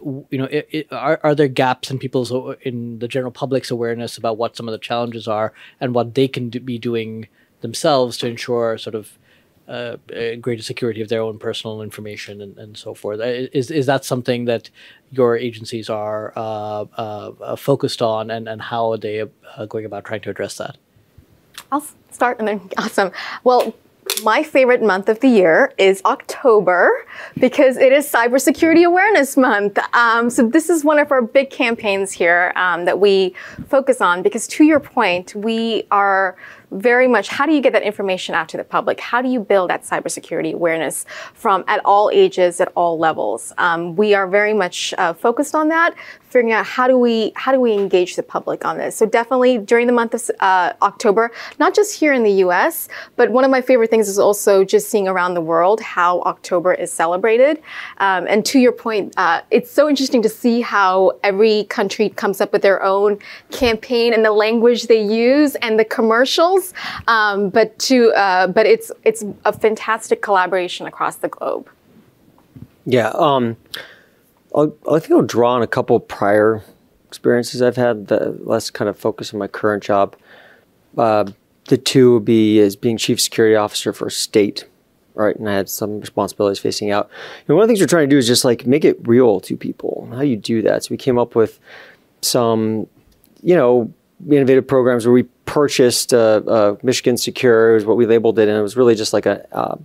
You 0.05 0.39
know, 0.39 0.45
it, 0.45 0.69
it, 0.71 0.93
are 0.93 1.19
are 1.23 1.35
there 1.35 1.49
gaps 1.49 1.91
in 1.91 1.99
people's 1.99 2.31
in 2.63 2.99
the 2.99 3.09
general 3.09 3.33
public's 3.33 3.71
awareness 3.71 4.19
about 4.19 4.37
what 4.37 4.57
some 4.57 4.69
of 4.69 4.73
the 4.73 4.79
challenges 4.79 5.27
are 5.27 5.53
and 5.81 5.95
what 5.95 6.15
they 6.15 6.29
can 6.29 6.51
do, 6.51 6.61
be 6.61 6.79
doing 6.79 7.29
themselves 7.63 8.17
to 8.19 8.27
ensure 8.27 8.79
sort 8.79 8.95
of 8.95 9.19
uh, 9.69 9.97
greater 10.41 10.63
security 10.63 11.01
of 11.01 11.09
their 11.09 11.21
own 11.21 11.39
personal 11.39 11.83
information 11.83 12.41
and, 12.41 12.57
and 12.59 12.77
so 12.77 12.95
forth. 12.95 13.21
Uh, 13.21 13.49
is 13.53 13.71
is 13.71 13.87
that 13.87 14.05
something 14.05 14.45
that 14.45 14.71
your 15.11 15.37
agencies 15.37 15.91
are 15.91 16.33
uh, 16.37 16.85
uh, 16.97 17.33
uh 17.41 17.57
focused 17.57 18.03
on, 18.03 18.31
and, 18.31 18.49
and 18.49 18.63
how 18.63 18.93
are 18.93 18.99
they 18.99 19.23
uh, 19.23 19.67
going 19.67 19.85
about 19.85 20.05
trying 20.05 20.21
to 20.21 20.31
address 20.31 20.57
that? 20.59 20.77
I'll 21.73 21.85
start 22.11 22.39
and 22.39 22.49
then 22.49 22.61
awesome. 22.79 23.11
Well, 23.45 23.75
my 24.23 24.43
favorite 24.43 24.83
month 24.83 25.09
of 25.09 25.21
the 25.21 25.29
year 25.29 25.73
is 25.79 26.01
October 26.05 27.05
because 27.39 27.77
it 27.77 27.93
is 27.93 28.11
Cybersecurity 28.11 28.85
Awareness 28.85 29.37
Month. 29.37 29.79
Um, 29.95 30.31
so 30.31 30.47
this 30.47 30.71
is 30.71 30.85
one 30.85 30.99
of 30.99 31.11
our 31.11 31.23
big 31.23 31.51
campaigns 31.51 32.13
here 32.13 32.53
um, 32.57 32.85
that 32.85 33.01
we 33.01 33.35
focus 33.69 34.01
on 34.01 34.23
because 34.23 34.47
to 34.49 34.65
your 34.65 34.81
point, 34.81 35.35
we 35.35 35.87
are 35.91 36.37
very 36.71 37.07
much 37.09 37.29
how 37.29 37.47
do 37.47 37.53
you 37.53 37.61
get 37.61 37.73
that 37.73 37.83
information 37.83 38.35
out 38.35 38.49
to 38.51 38.57
the 38.57 38.65
public? 38.65 39.01
How 39.01 39.23
do 39.23 39.29
you 39.29 39.41
build 39.41 39.71
that 39.71 39.83
cybersecurity 39.83 40.53
awareness 40.55 41.07
from 41.35 41.65
at 41.69 41.81
all 41.85 42.11
ages, 42.13 42.61
at 42.61 42.73
all 42.75 42.99
levels? 42.99 43.53
Um, 43.59 43.97
we 43.97 44.15
are 44.15 44.27
very 44.27 44.55
much 44.55 44.93
uh, 44.99 45.13
focused 45.13 45.55
on 45.55 45.69
that, 45.69 45.95
figuring 46.29 46.53
out 46.53 46.67
how 46.67 46.89
do 46.89 46.99
we 46.99 47.33
how 47.37 47.53
do 47.53 47.61
we 47.61 47.73
engage 47.73 48.17
the 48.17 48.23
public 48.23 48.65
on 48.65 48.79
this. 48.79 48.97
So 48.97 49.07
definitely 49.07 49.59
during 49.59 49.87
the 49.87 49.93
month 49.93 50.15
of 50.15 50.31
uh, 50.41 50.73
October, 50.83 51.31
not 51.59 51.75
just 51.75 51.99
here 51.99 52.13
in 52.13 52.23
the 52.23 52.33
U.S., 52.47 52.89
but 53.17 53.31
one 53.31 53.45
of 53.45 53.51
my 53.51 53.61
favorite 53.61 53.91
things 53.91 54.09
is 54.09 54.19
also 54.19 54.65
just 54.65 54.89
seeing 54.89 55.09
around 55.09 55.35
the 55.35 55.41
world 55.41 55.81
how 55.81 56.21
October 56.23 56.75
is 56.75 56.93
celebrated. 56.93 57.63
Um, 57.99 58.27
and 58.29 58.45
to 58.47 58.59
your 58.59 58.73
point, 58.73 59.15
uh, 59.17 59.43
it's 59.51 59.71
so 59.71 59.89
interesting 59.89 60.23
to 60.23 60.29
see 60.29 60.61
how 60.61 61.13
every 61.23 61.65
country 61.65 62.09
comes 62.09 62.41
up 62.41 62.53
with 62.53 62.63
their 62.63 62.83
own 62.83 63.19
campaign 63.51 64.13
and 64.13 64.25
the 64.25 64.33
language 64.33 64.89
they 64.89 65.03
use 65.03 65.55
and 65.57 65.79
the 65.79 65.85
commercials 65.85 66.56
um, 67.09 67.51
but 67.51 67.79
to 67.81 68.13
uh, 68.13 68.47
but 68.49 68.67
it's 68.67 68.93
it's 69.05 69.25
a 69.45 69.53
fantastic 69.53 70.23
collaboration 70.23 70.87
across 70.87 71.17
the 71.17 71.29
globe. 71.29 71.69
Yeah, 72.85 73.09
um, 73.15 73.57
I 74.55 74.99
think 74.99 75.11
I'll 75.11 75.23
draw 75.23 75.55
on 75.55 75.63
a 75.63 75.67
couple 75.67 75.99
prior 76.01 76.63
experiences 77.07 77.63
I've 77.63 77.77
had 77.77 78.09
that 78.09 78.47
less 78.47 78.71
kind 78.71 78.89
of 78.89 78.99
focus 78.99 79.33
on 79.33 79.39
my 79.39 79.47
current 79.47 79.83
job. 79.83 80.17
Uh, 80.97 81.25
the 81.69 81.77
two 81.77 82.15
would 82.15 82.25
be 82.25 82.61
as 82.61 82.77
being 82.77 82.97
chief 82.97 83.21
security 83.21 83.57
officer 83.57 83.93
for 83.93 84.07
a 84.07 84.11
state, 84.11 84.67
right? 85.15 85.37
And 85.37 85.49
I 85.49 85.55
had 85.55 85.69
some 85.69 86.01
responsibilities 86.01 86.59
facing 86.59 86.91
out. 86.91 87.11
And 87.49 87.57
one 87.57 87.63
of 87.63 87.69
the 87.69 87.73
things 87.73 87.81
we're 87.81 87.89
trying 87.89 88.09
to 88.09 88.15
do 88.15 88.19
is 88.19 88.27
just 88.27 88.45
like 88.45 88.67
make 88.67 88.85
it 88.85 88.99
real 89.07 89.41
to 89.41 89.57
people. 89.57 90.09
How 90.13 90.21
do 90.21 90.27
you 90.27 90.37
do 90.37 90.63
that? 90.63 90.85
So 90.85 90.89
we 90.91 90.97
came 90.97 91.19
up 91.19 91.35
with 91.35 91.59
some, 92.23 92.87
you 93.43 93.57
know, 93.57 93.93
innovative 94.31 94.67
programs 94.67 95.07
where 95.07 95.13
we 95.13 95.25
purchased 95.57 96.13
uh, 96.13 96.43
uh, 96.47 96.77
Michigan 96.83 97.17
Secure, 97.17 97.77
is 97.77 97.87
what 97.87 97.97
we 97.97 98.05
labeled 98.05 98.39
it, 98.39 98.47
and 98.47 98.59
it 98.59 98.61
was 98.61 98.77
really 98.77 98.95
just 98.95 99.15
like 99.15 99.25
a 99.25 99.57
uh, 99.57 99.77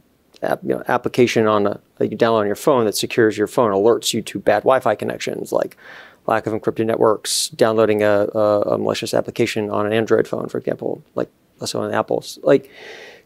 app, 0.43 0.59
you 0.63 0.75
know, 0.75 0.83
application 0.89 1.47
on 1.47 1.65
a, 1.65 1.79
that 1.95 2.11
you 2.11 2.17
download 2.17 2.41
on 2.41 2.45
your 2.45 2.57
phone 2.57 2.83
that 2.83 2.97
secures 2.97 3.37
your 3.37 3.47
phone, 3.47 3.71
alerts 3.71 4.13
you 4.13 4.21
to 4.21 4.37
bad 4.37 4.63
Wi-Fi 4.63 4.95
connections, 4.95 5.53
like 5.53 5.77
lack 6.27 6.45
of 6.45 6.51
encrypted 6.51 6.87
networks, 6.87 7.47
downloading 7.47 8.03
a, 8.03 8.27
a, 8.35 8.61
a 8.73 8.77
malicious 8.77 9.13
application 9.13 9.69
on 9.69 9.85
an 9.85 9.93
Android 9.93 10.27
phone, 10.27 10.49
for 10.49 10.57
example, 10.57 11.01
like 11.15 11.29
also 11.61 11.81
on 11.81 11.93
Apple's, 11.93 12.37
like 12.43 12.69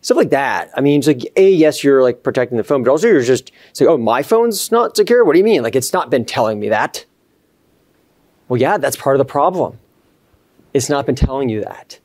stuff 0.02 0.16
like 0.16 0.30
that. 0.30 0.70
I 0.76 0.82
mean, 0.82 1.00
it's 1.00 1.08
like 1.08 1.24
a 1.36 1.50
yes, 1.50 1.84
you're 1.84 2.04
like 2.04 2.22
protecting 2.22 2.60
the 2.60 2.64
phone, 2.64 2.84
but 2.84 2.92
also 2.92 3.08
you're 3.08 3.24
just 3.24 3.52
saying, 3.74 3.90
oh, 3.90 3.98
my 3.98 4.22
phone's 4.22 4.72
not 4.72 4.96
secure. 4.96 5.26
What 5.26 5.34
do 5.34 5.40
you 5.40 5.46
mean? 5.46 5.64
Like 5.64 5.76
it's 5.76 5.94
not 5.94 6.12
been 6.12 6.26
telling 6.26 6.60
me 6.60 6.70
that. 6.70 7.06
Well, 8.50 8.62
yeah, 8.62 8.78
that's 8.78 8.98
part 8.98 9.16
of 9.16 9.18
the 9.18 9.26
problem. 9.26 9.80
It's 10.76 10.90
not 10.90 11.08
been 11.08 11.16
telling 11.16 11.50
you 11.50 11.62
that. 11.62 12.00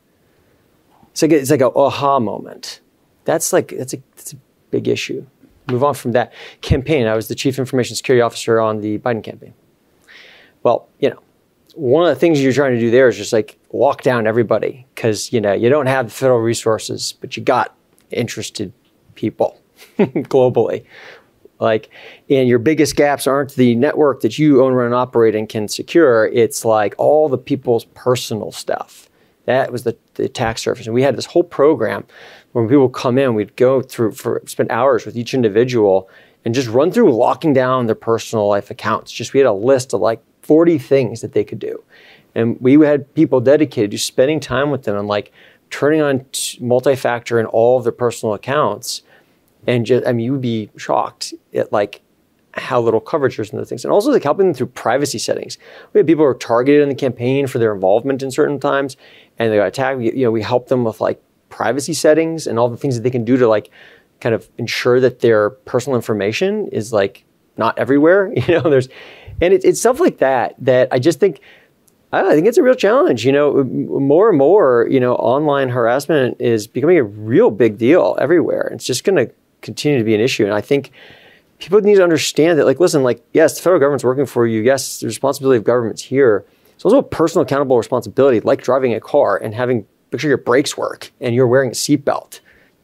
It's 1.13 1.23
like 1.23 1.33
it's 1.33 1.51
like 1.51 1.61
a 1.61 1.71
aha 1.71 2.21
moment. 2.21 2.81
That's 3.25 3.53
like 3.53 3.69
that's 3.77 3.95
a 3.95 4.03
that's 4.17 4.33
a 4.33 4.37
big 4.71 4.89
issue. 4.89 5.27
Move 5.69 5.85
on 5.85 5.95
from 5.95 6.13
that 6.13 6.33
campaign. 6.63 7.07
I 7.07 7.15
was 7.15 7.29
the 7.29 7.35
chief 7.35 7.59
information 7.59 7.97
security 7.97 8.23
officer 8.23 8.61
on 8.61 8.81
the 8.81 8.99
Biden 8.99 9.23
campaign. 9.23 9.55
Well, 10.63 10.89
you 10.99 11.11
know, 11.11 11.21
one 11.75 12.03
of 12.03 12.15
the 12.15 12.19
things 12.19 12.43
you're 12.43 12.53
trying 12.53 12.75
to 12.75 12.81
do 12.81 12.91
there 12.91 13.09
is 13.09 13.17
just 13.17 13.33
like 13.33 13.59
walk 13.71 14.03
down 14.03 14.27
everybody 14.27 14.87
because 14.95 15.33
you 15.33 15.41
know 15.41 15.53
you 15.53 15.69
don't 15.69 15.87
have 15.87 16.07
the 16.07 16.13
federal 16.13 16.41
resources, 16.41 17.15
but 17.21 17.37
you 17.37 17.43
got 17.43 17.75
interested 18.11 18.73
people 19.15 19.61
globally. 19.99 20.85
Like, 21.61 21.91
and 22.31 22.49
your 22.49 22.59
biggest 22.59 22.97
gaps 22.97 23.27
aren't 23.27 23.55
the 23.55 23.75
network 23.75 24.23
that 24.23 24.39
you 24.39 24.65
own, 24.65 24.73
run, 24.73 24.87
and 24.87 24.95
operate 24.95 25.35
and 25.35 25.47
can 25.47 25.69
secure. 25.69 26.27
It's 26.29 26.65
like 26.65 26.95
all 26.97 27.29
the 27.29 27.37
people's 27.37 27.85
personal 27.85 28.51
stuff. 28.51 29.11
That 29.45 29.71
was 29.71 29.85
the, 29.85 29.97
the 30.21 30.27
attack 30.27 30.59
surface. 30.59 30.87
And 30.87 30.95
we 30.95 31.03
had 31.03 31.17
this 31.17 31.27
whole 31.27 31.43
program 31.43 32.05
when 32.53 32.69
people 32.69 32.89
come 32.89 33.19
in, 33.19 33.35
we'd 33.35 33.57
go 33.57 33.81
through 33.81 34.13
for 34.13 34.43
spend 34.47 34.71
hours 34.71 35.07
with 35.07 35.17
each 35.17 35.35
individual 35.35 36.09
and 36.45 36.55
just 36.55 36.69
run 36.69 36.91
through 36.91 37.13
locking 37.13 37.53
down 37.53 37.87
their 37.87 37.95
personal 37.95 38.49
life 38.49 38.71
accounts. 38.71 39.13
Just 39.13 39.33
we 39.33 39.41
had 39.41 39.47
a 39.47 39.53
list 39.53 39.93
of 39.93 40.01
like 40.01 40.23
40 40.43 40.79
things 40.79 41.21
that 41.21 41.33
they 41.33 41.45
could 41.45 41.59
do. 41.59 41.83
And 42.35 42.61
we 42.61 42.75
had 42.85 43.13
people 43.15 43.41
dedicated 43.41 43.91
to 43.93 43.99
spending 43.99 44.41
time 44.41 44.71
with 44.71 44.85
them 44.85 44.97
and 44.97 45.07
like 45.07 45.33
turning 45.71 46.01
on 46.01 46.27
multi-factor 46.61 47.39
in 47.39 47.47
all 47.47 47.79
of 47.79 47.85
their 47.85 47.93
personal 47.93 48.35
accounts 48.35 49.03
and 49.67 49.87
just 49.87 50.07
I 50.07 50.13
mean 50.13 50.27
you 50.27 50.33
would 50.33 50.41
be 50.41 50.71
shocked 50.77 51.35
at 51.55 51.73
like 51.73 52.03
how 52.55 52.81
little 52.81 53.01
coverage 53.01 53.37
there's 53.37 53.51
in 53.51 53.59
those 53.59 53.69
things, 53.69 53.85
and 53.85 53.93
also 53.93 54.11
like 54.11 54.25
helping 54.25 54.47
them 54.47 54.55
through 54.55 54.67
privacy 54.67 55.19
settings. 55.19 55.59
We 55.93 55.99
have 55.99 56.07
people 56.07 56.25
who 56.25 56.31
are 56.31 56.35
targeted 56.35 56.83
in 56.83 56.89
the 56.89 56.95
campaign 56.95 57.47
for 57.47 57.59
their 57.59 57.73
involvement 57.73 58.23
in 58.23 58.31
certain 58.31 58.59
times, 58.59 58.97
and 59.39 59.53
they 59.53 59.57
got 59.57 59.69
attacked. 59.69 60.01
You 60.01 60.25
know, 60.25 60.31
we 60.31 60.43
help 60.43 60.69
them 60.69 60.85
with 60.85 61.01
like 61.01 61.23
privacy 61.49 61.93
settings 61.93 62.47
and 62.47 62.59
all 62.59 62.69
the 62.69 62.77
things 62.77 62.97
that 62.97 63.03
they 63.03 63.11
can 63.11 63.25
do 63.25 63.37
to 63.37 63.49
like 63.49 63.71
kind 64.21 64.35
of 64.35 64.49
ensure 64.59 65.01
that 65.01 65.21
their 65.21 65.51
personal 65.51 65.97
information 65.97 66.69
is 66.69 66.93
like 66.93 67.25
not 67.57 67.79
everywhere. 67.79 68.33
You 68.49 68.61
know, 68.61 68.71
there's 68.71 68.89
and 69.41 69.55
it, 69.55 69.65
it's 69.65 69.81
stuff 69.81 70.01
like 70.01 70.19
that 70.19 70.55
that 70.59 70.89
I 70.91 70.99
just 70.99 71.21
think 71.21 71.41
I 72.13 72.35
think 72.35 72.47
it's 72.47 72.59
a 72.59 72.63
real 72.63 72.75
challenge. 72.75 73.25
You 73.25 73.33
know, 73.33 73.63
more 73.65 74.29
and 74.29 74.39
more, 74.39 74.89
you 74.91 74.99
know, 74.99 75.15
online 75.15 75.69
harassment 75.69 76.41
is 76.41 76.67
becoming 76.67 76.99
a 76.99 77.05
real 77.05 77.51
big 77.51 77.79
deal 77.79 78.17
everywhere. 78.21 78.71
It's 78.73 78.85
just 78.85 79.05
going 79.05 79.17
to 79.17 79.33
continue 79.63 79.99
to 79.99 80.05
be 80.05 80.15
an 80.15 80.21
issue, 80.21 80.45
and 80.45 80.55
I 80.55 80.61
think 80.61 80.91
people 81.61 81.81
need 81.81 81.97
to 81.97 82.03
understand 82.03 82.59
that. 82.59 82.67
Like, 82.67 82.81
listen, 82.81 83.03
like, 83.03 83.25
yes, 83.33 83.55
the 83.57 83.63
federal 83.63 83.79
government's 83.79 84.05
working 84.05 84.27
for 84.27 84.47
you. 84.47 84.63
Yes, 84.63 85.01
the 85.01 85.07
responsibility 85.07 85.59
of 85.59 85.65
government's 85.65 86.03
here. 86.03 86.45
It's 86.75 86.85
also 86.85 86.99
a 86.99 87.03
personal 87.03 87.43
accountable 87.43 87.77
responsibility, 87.77 88.41
like 88.41 88.63
driving 88.63 88.95
a 88.95 89.01
car 89.01 89.37
and 89.37 89.55
having 89.55 89.87
make 90.11 90.21
sure 90.21 90.29
your 90.29 90.39
brakes 90.39 90.77
work 90.77 91.13
and 91.21 91.35
you're 91.35 91.47
wearing 91.47 91.71
a 91.71 91.75
seatbelt. 91.75 92.41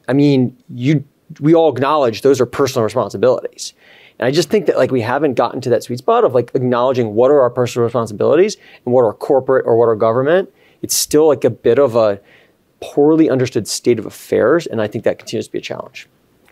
I 0.06 0.12
mean, 0.12 0.56
you 0.68 1.04
we 1.40 1.54
all 1.54 1.75
acknowledge 1.75 2.23
those 2.23 2.40
are 2.40 2.47
personal 2.47 2.85
responsibilities. 2.85 3.75
And 4.18 4.26
I 4.26 4.30
just 4.30 4.49
think 4.49 4.66
that 4.66 4.76
like 4.76 4.90
we 4.90 5.00
haven't 5.00 5.35
gotten 5.35 5.61
to 5.62 5.71
that 5.71 5.83
sweet 5.83 5.99
spot 5.99 6.25
of 6.25 6.35
like 6.35 6.52
acknowledging 6.54 7.14
what 7.14 7.30
are 7.30 7.40
our 7.40 7.50
personal 7.50 7.85
responsibilities 7.85 8.56
and 8.85 8.95
what 8.95 9.02
are 9.02 9.12
corporate 9.12 9.66
or 9.66 9.76
what 9.76 9.87
are 9.87 9.97
government. 9.97 10.52
It's 10.83 10.95
still 10.95 11.26
like 11.26 11.45
a 11.45 11.50
bit 11.50 11.78
of 11.78 11.97
a 11.97 12.21
poorly 12.80 13.28
understood 13.28 13.66
state 13.66 13.99
of 13.99 14.06
affairs, 14.06 14.66
and 14.66 14.80
I 14.80 14.87
think 14.87 15.04
that 15.04 15.18
continues 15.18 15.47
to 15.47 15.52
be 15.52 15.59
a 15.59 15.62
challenge. 15.62 16.06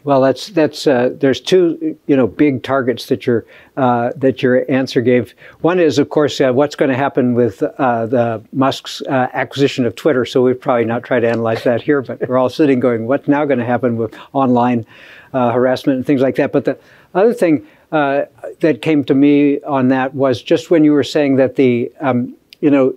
Well, 0.04 0.20
that's 0.20 0.48
that's 0.48 0.86
uh, 0.86 1.14
there's 1.18 1.40
two 1.40 1.98
you 2.06 2.14
know 2.14 2.26
big 2.26 2.62
targets 2.62 3.06
that 3.06 3.26
your 3.26 3.46
uh, 3.78 4.10
that 4.16 4.42
your 4.42 4.70
answer 4.70 5.00
gave. 5.00 5.34
One 5.62 5.80
is 5.80 5.98
of 5.98 6.10
course 6.10 6.38
uh, 6.42 6.52
what's 6.52 6.76
going 6.76 6.90
to 6.90 6.96
happen 6.96 7.32
with 7.32 7.62
uh, 7.62 8.04
the 8.04 8.44
Musk's 8.52 9.00
uh, 9.08 9.28
acquisition 9.32 9.86
of 9.86 9.96
Twitter. 9.96 10.26
So 10.26 10.42
we've 10.42 10.60
probably 10.60 10.84
not 10.84 11.04
tried 11.04 11.20
to 11.20 11.30
analyze 11.30 11.64
that 11.64 11.80
here, 11.80 12.02
but 12.02 12.28
we're 12.28 12.36
all 12.36 12.50
sitting 12.50 12.80
going, 12.80 13.06
what's 13.06 13.28
now 13.28 13.46
going 13.46 13.58
to 13.58 13.64
happen 13.64 13.96
with 13.96 14.14
online 14.34 14.84
uh, 15.32 15.52
harassment 15.52 15.96
and 15.96 16.06
things 16.06 16.20
like 16.20 16.36
that. 16.36 16.52
But 16.52 16.66
the 16.66 16.78
other 17.14 17.32
thing 17.32 17.66
that 17.90 18.80
came 18.82 19.04
to 19.04 19.14
me 19.14 19.62
on 19.62 19.88
that 19.88 20.14
was 20.14 20.42
just 20.42 20.70
when 20.70 20.84
you 20.84 20.92
were 20.92 21.04
saying 21.04 21.36
that 21.36 21.56
the 21.56 21.90
um, 22.00 22.36
you 22.60 22.70
know 22.70 22.94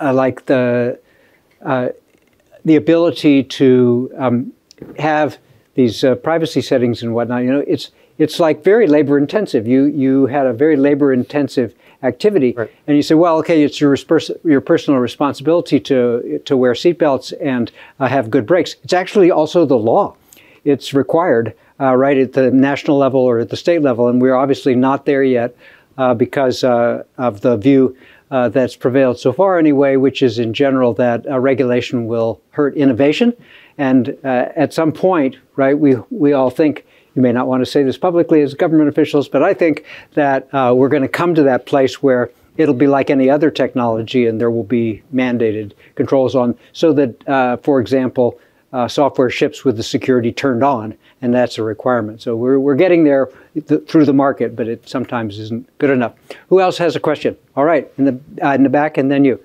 like 0.00 0.46
the 0.46 1.00
the 2.64 2.76
ability 2.76 3.42
to 3.42 4.12
um, 4.16 4.52
have 5.00 5.38
these 5.74 6.04
uh, 6.04 6.14
privacy 6.16 6.60
settings 6.60 7.02
and 7.02 7.14
whatnot. 7.14 7.42
You 7.42 7.52
know, 7.52 7.64
it's 7.66 7.90
it's 8.18 8.38
like 8.38 8.62
very 8.62 8.86
labor 8.86 9.18
intensive. 9.18 9.66
You 9.66 9.84
you 9.84 10.26
had 10.26 10.46
a 10.46 10.52
very 10.52 10.76
labor 10.76 11.12
intensive 11.12 11.74
activity, 12.02 12.52
right. 12.52 12.70
and 12.86 12.96
you 12.96 13.02
say, 13.02 13.14
well, 13.14 13.38
okay, 13.38 13.62
it's 13.62 13.80
your 13.80 13.96
your 14.44 14.60
personal 14.60 15.00
responsibility 15.00 15.80
to 15.80 16.40
to 16.44 16.56
wear 16.56 16.72
seatbelts 16.72 17.32
and 17.40 17.72
uh, 17.98 18.06
have 18.06 18.30
good 18.30 18.46
brakes. 18.46 18.76
It's 18.84 18.92
actually 18.92 19.30
also 19.30 19.66
the 19.66 19.78
law. 19.78 20.16
It's 20.64 20.94
required, 20.94 21.54
uh, 21.80 21.94
right 21.94 22.16
at 22.16 22.32
the 22.32 22.50
national 22.50 22.96
level 22.96 23.20
or 23.20 23.40
at 23.40 23.50
the 23.50 23.56
state 23.56 23.82
level, 23.82 24.08
and 24.08 24.22
we're 24.22 24.36
obviously 24.36 24.74
not 24.74 25.04
there 25.06 25.22
yet 25.22 25.56
uh, 25.98 26.14
because 26.14 26.64
uh, 26.64 27.04
of 27.18 27.40
the 27.40 27.56
view. 27.56 27.96
Uh, 28.30 28.48
that's 28.48 28.74
prevailed 28.74 29.16
so 29.16 29.32
far, 29.32 29.58
anyway, 29.58 29.94
which 29.94 30.20
is 30.20 30.40
in 30.40 30.52
general 30.52 30.92
that 30.92 31.24
regulation 31.40 32.06
will 32.06 32.40
hurt 32.50 32.74
innovation, 32.74 33.32
and 33.78 34.16
uh, 34.24 34.48
at 34.56 34.72
some 34.72 34.92
point, 34.92 35.36
right, 35.56 35.78
we, 35.78 35.96
we 36.10 36.32
all 36.32 36.50
think, 36.50 36.84
you 37.14 37.22
may 37.22 37.32
not 37.32 37.46
want 37.46 37.60
to 37.60 37.66
say 37.66 37.82
this 37.82 37.96
publicly 37.96 38.42
as 38.42 38.54
government 38.54 38.88
officials, 38.88 39.28
but 39.28 39.42
I 39.42 39.54
think 39.54 39.84
that 40.14 40.52
uh, 40.52 40.72
we're 40.76 40.88
going 40.88 41.02
to 41.02 41.08
come 41.08 41.34
to 41.34 41.42
that 41.44 41.66
place 41.66 42.02
where 42.02 42.30
it'll 42.56 42.74
be 42.74 42.86
like 42.86 43.10
any 43.10 43.30
other 43.30 43.50
technology 43.50 44.26
and 44.26 44.40
there 44.40 44.50
will 44.50 44.64
be 44.64 45.02
mandated 45.12 45.72
controls 45.94 46.34
on, 46.34 46.56
so 46.72 46.92
that, 46.92 47.28
uh, 47.28 47.56
for 47.58 47.80
example, 47.80 48.40
uh, 48.72 48.88
software 48.88 49.30
ships 49.30 49.64
with 49.64 49.76
the 49.76 49.82
security 49.82 50.32
turned 50.32 50.64
on, 50.64 50.96
and 51.22 51.32
that's 51.32 51.58
a 51.58 51.62
requirement. 51.62 52.20
So 52.20 52.34
we're, 52.34 52.58
we're 52.58 52.74
getting 52.74 53.04
there 53.04 53.28
th- 53.68 53.86
through 53.86 54.04
the 54.04 54.12
market, 54.12 54.56
but 54.56 54.66
it 54.66 54.88
sometimes 54.88 55.38
isn't 55.38 55.78
good 55.78 55.90
enough. 55.90 56.14
Who 56.48 56.60
else 56.60 56.78
has 56.78 56.96
a 56.96 57.00
question? 57.00 57.36
All 57.56 57.64
right, 57.64 57.90
in 57.98 58.04
the, 58.04 58.20
uh, 58.44 58.54
in 58.54 58.64
the 58.64 58.68
back, 58.68 58.98
and 58.98 59.10
then 59.10 59.24
you. 59.24 59.38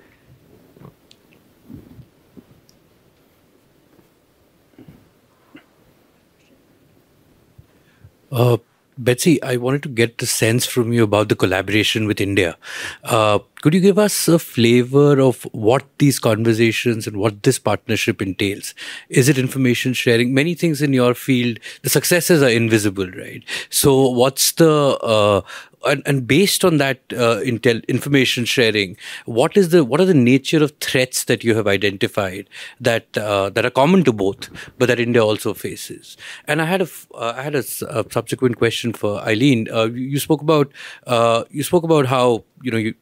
Betsy, 8.98 9.42
I 9.42 9.56
wanted 9.56 9.82
to 9.84 9.88
get 9.88 10.18
the 10.18 10.26
sense 10.26 10.66
from 10.66 10.92
you 10.92 11.02
about 11.04 11.28
the 11.30 11.36
collaboration 11.36 12.06
with 12.06 12.20
India. 12.20 12.56
Uh, 13.02 13.38
could 13.62 13.74
you 13.74 13.80
give 13.80 13.98
us 13.98 14.28
a 14.28 14.38
flavor 14.38 15.20
of 15.20 15.42
what 15.52 15.84
these 15.98 16.18
conversations 16.18 17.06
and 17.06 17.16
what 17.16 17.42
this 17.42 17.58
partnership 17.58 18.22
entails? 18.22 18.74
Is 19.08 19.28
it 19.28 19.38
information 19.38 19.92
sharing? 19.92 20.32
Many 20.32 20.54
things 20.54 20.80
in 20.80 20.92
your 20.92 21.14
field, 21.14 21.58
the 21.82 21.90
successes 21.90 22.42
are 22.42 22.48
invisible, 22.48 23.10
right? 23.10 23.42
So, 23.68 24.08
what's 24.08 24.52
the 24.52 24.70
uh, 24.70 25.42
and, 25.86 26.02
and 26.04 26.26
based 26.26 26.64
on 26.64 26.76
that 26.76 26.98
uh, 27.12 27.40
intel 27.40 27.86
information 27.88 28.44
sharing, 28.44 28.96
what 29.24 29.56
is 29.56 29.70
the 29.70 29.84
what 29.84 30.00
are 30.00 30.04
the 30.04 30.14
nature 30.14 30.62
of 30.62 30.72
threats 30.80 31.24
that 31.24 31.42
you 31.42 31.54
have 31.54 31.66
identified 31.66 32.48
that 32.80 33.16
uh, 33.16 33.50
that 33.50 33.64
are 33.64 33.70
common 33.70 34.04
to 34.04 34.12
both, 34.12 34.50
but 34.78 34.86
that 34.86 35.00
India 35.00 35.24
also 35.24 35.54
faces? 35.54 36.16
And 36.46 36.60
I 36.60 36.66
had 36.66 36.82
a 36.82 36.88
uh, 37.14 37.34
I 37.36 37.42
had 37.42 37.54
a, 37.54 37.64
a, 37.88 38.04
subsequent 38.10 38.58
question 38.58 38.92
for 38.92 39.20
Eileen. 39.20 39.68
Uh, 39.70 39.86
you 39.86 40.18
spoke 40.18 40.42
about 40.42 40.70
uh, 41.06 41.44
you 41.50 41.62
spoke 41.62 41.84
about 41.84 42.06
how 42.06 42.44
you 42.62 42.70
know 42.70 42.78
you 42.78 42.94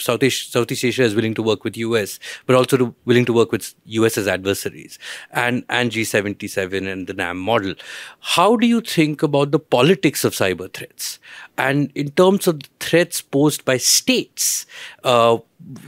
Southeast, 0.00 0.52
Southeast 0.52 0.84
Asia 0.84 1.02
is 1.02 1.14
willing 1.14 1.34
to 1.34 1.42
work 1.42 1.64
with 1.64 1.76
US, 1.76 2.18
but 2.46 2.56
also 2.56 2.76
to, 2.76 2.94
willing 3.04 3.24
to 3.24 3.32
work 3.32 3.52
with 3.52 3.74
US 3.86 4.18
as 4.18 4.28
adversaries 4.28 4.98
and, 5.32 5.64
and 5.68 5.90
G77 5.90 6.90
and 6.90 7.06
the 7.06 7.14
NAM 7.14 7.38
model. 7.38 7.74
How 8.20 8.56
do 8.56 8.66
you 8.66 8.80
think 8.80 9.22
about 9.22 9.50
the 9.50 9.58
politics 9.58 10.24
of 10.24 10.32
cyber 10.32 10.72
threats? 10.72 11.18
And 11.56 11.90
in 11.94 12.10
terms 12.10 12.46
of 12.46 12.60
the 12.60 12.68
threats 12.80 13.22
posed 13.22 13.64
by 13.64 13.76
states, 13.76 14.66
uh, 15.04 15.38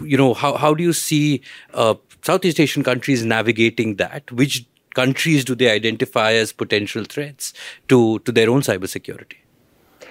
you 0.02 0.16
know, 0.16 0.34
how, 0.34 0.56
how 0.56 0.74
do 0.74 0.82
you 0.82 0.92
see 0.92 1.42
uh, 1.74 1.94
Southeast 2.22 2.60
Asian 2.60 2.82
countries 2.82 3.24
navigating 3.24 3.96
that? 3.96 4.30
Which 4.32 4.66
countries 4.94 5.44
do 5.44 5.54
they 5.54 5.70
identify 5.70 6.32
as 6.32 6.52
potential 6.52 7.04
threats 7.04 7.52
to, 7.88 8.18
to 8.20 8.32
their 8.32 8.50
own 8.50 8.60
cybersecurity? 8.60 9.39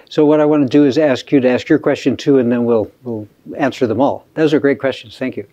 So 0.10 0.26
what 0.26 0.40
I 0.40 0.46
want 0.46 0.64
to 0.64 0.70
do 0.70 0.86
is 0.86 0.98
ask 0.98 1.32
you 1.32 1.40
to 1.40 1.50
ask 1.50 1.70
your 1.70 1.80
question 1.80 2.18
too, 2.18 2.40
and 2.40 2.52
then 2.52 2.66
we'll 2.66 2.92
we'll 3.04 3.28
answer 3.58 3.88
them 3.88 4.02
all. 4.02 4.26
Those 4.34 4.54
are 4.54 4.60
great 4.60 4.80
questions. 4.80 5.18
Thank 5.18 5.38
you. 5.38 5.48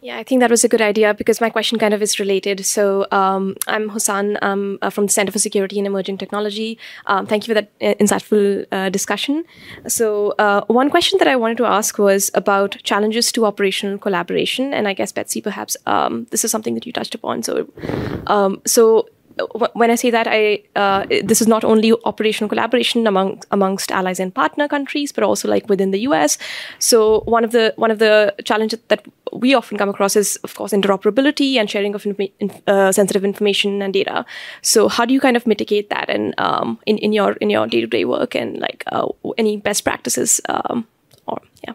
Yeah, 0.00 0.16
I 0.16 0.22
think 0.22 0.40
that 0.40 0.50
was 0.50 0.62
a 0.62 0.68
good 0.68 0.80
idea 0.80 1.12
because 1.12 1.40
my 1.40 1.50
question 1.50 1.78
kind 1.78 1.92
of 1.92 2.00
is 2.00 2.20
related. 2.20 2.64
So 2.64 3.06
um, 3.10 3.56
I'm 3.66 3.90
Hossan 3.90 4.38
um, 4.42 4.78
uh, 4.80 4.90
from 4.90 5.06
the 5.06 5.12
Center 5.12 5.32
for 5.32 5.40
Security 5.40 5.76
and 5.78 5.86
Emerging 5.88 6.18
Technology. 6.18 6.78
Um, 7.06 7.26
thank 7.26 7.48
you 7.48 7.54
for 7.54 7.60
that 7.60 7.72
uh, 7.82 7.94
insightful 8.00 8.64
uh, 8.70 8.90
discussion. 8.90 9.44
So 9.88 10.34
uh, 10.38 10.64
one 10.66 10.88
question 10.88 11.18
that 11.18 11.26
I 11.26 11.34
wanted 11.34 11.56
to 11.58 11.66
ask 11.66 11.98
was 11.98 12.30
about 12.34 12.76
challenges 12.84 13.32
to 13.32 13.44
operational 13.44 13.98
collaboration, 13.98 14.72
and 14.72 14.86
I 14.86 14.94
guess 14.94 15.10
Betsy, 15.10 15.40
perhaps 15.40 15.76
um, 15.86 16.28
this 16.30 16.44
is 16.44 16.52
something 16.52 16.74
that 16.74 16.86
you 16.86 16.92
touched 16.92 17.16
upon. 17.16 17.42
So, 17.42 17.68
um, 18.28 18.62
so 18.64 19.08
when 19.74 19.90
I 19.90 19.94
say 19.94 20.10
that, 20.10 20.26
I 20.28 20.62
uh, 20.76 21.06
this 21.24 21.40
is 21.40 21.48
not 21.48 21.64
only 21.64 21.92
operational 22.04 22.48
collaboration 22.48 23.06
among 23.06 23.42
amongst 23.50 23.90
allies 23.90 24.20
and 24.20 24.34
partner 24.34 24.68
countries, 24.68 25.12
but 25.12 25.24
also 25.24 25.48
like 25.48 25.68
within 25.68 25.90
the 25.90 26.00
U.S. 26.00 26.38
So 26.78 27.20
one 27.26 27.44
of 27.44 27.52
the 27.52 27.74
one 27.76 27.90
of 27.90 27.98
the 27.98 28.34
challenges 28.44 28.80
that 28.88 29.06
we 29.32 29.54
often 29.54 29.78
come 29.78 29.88
across 29.88 30.16
is, 30.16 30.36
of 30.44 30.54
course, 30.54 30.72
interoperability 30.72 31.56
and 31.56 31.70
sharing 31.70 31.94
of 31.94 32.06
uh, 32.66 32.92
sensitive 32.92 33.24
information 33.24 33.82
and 33.82 33.92
data. 33.92 34.24
So 34.62 34.88
how 34.88 35.04
do 35.04 35.14
you 35.14 35.20
kind 35.20 35.36
of 35.36 35.46
mitigate 35.46 35.90
that 35.90 36.08
and 36.08 36.34
um, 36.38 36.78
in 36.86 36.98
in 36.98 37.12
your 37.12 37.32
in 37.40 37.50
your 37.50 37.66
day 37.66 37.80
to 37.80 37.86
day 37.86 38.04
work 38.04 38.34
and 38.34 38.58
like 38.58 38.84
uh, 38.92 39.08
any 39.36 39.56
best 39.56 39.84
practices 39.84 40.40
um, 40.48 40.86
or 41.26 41.40
yeah. 41.66 41.74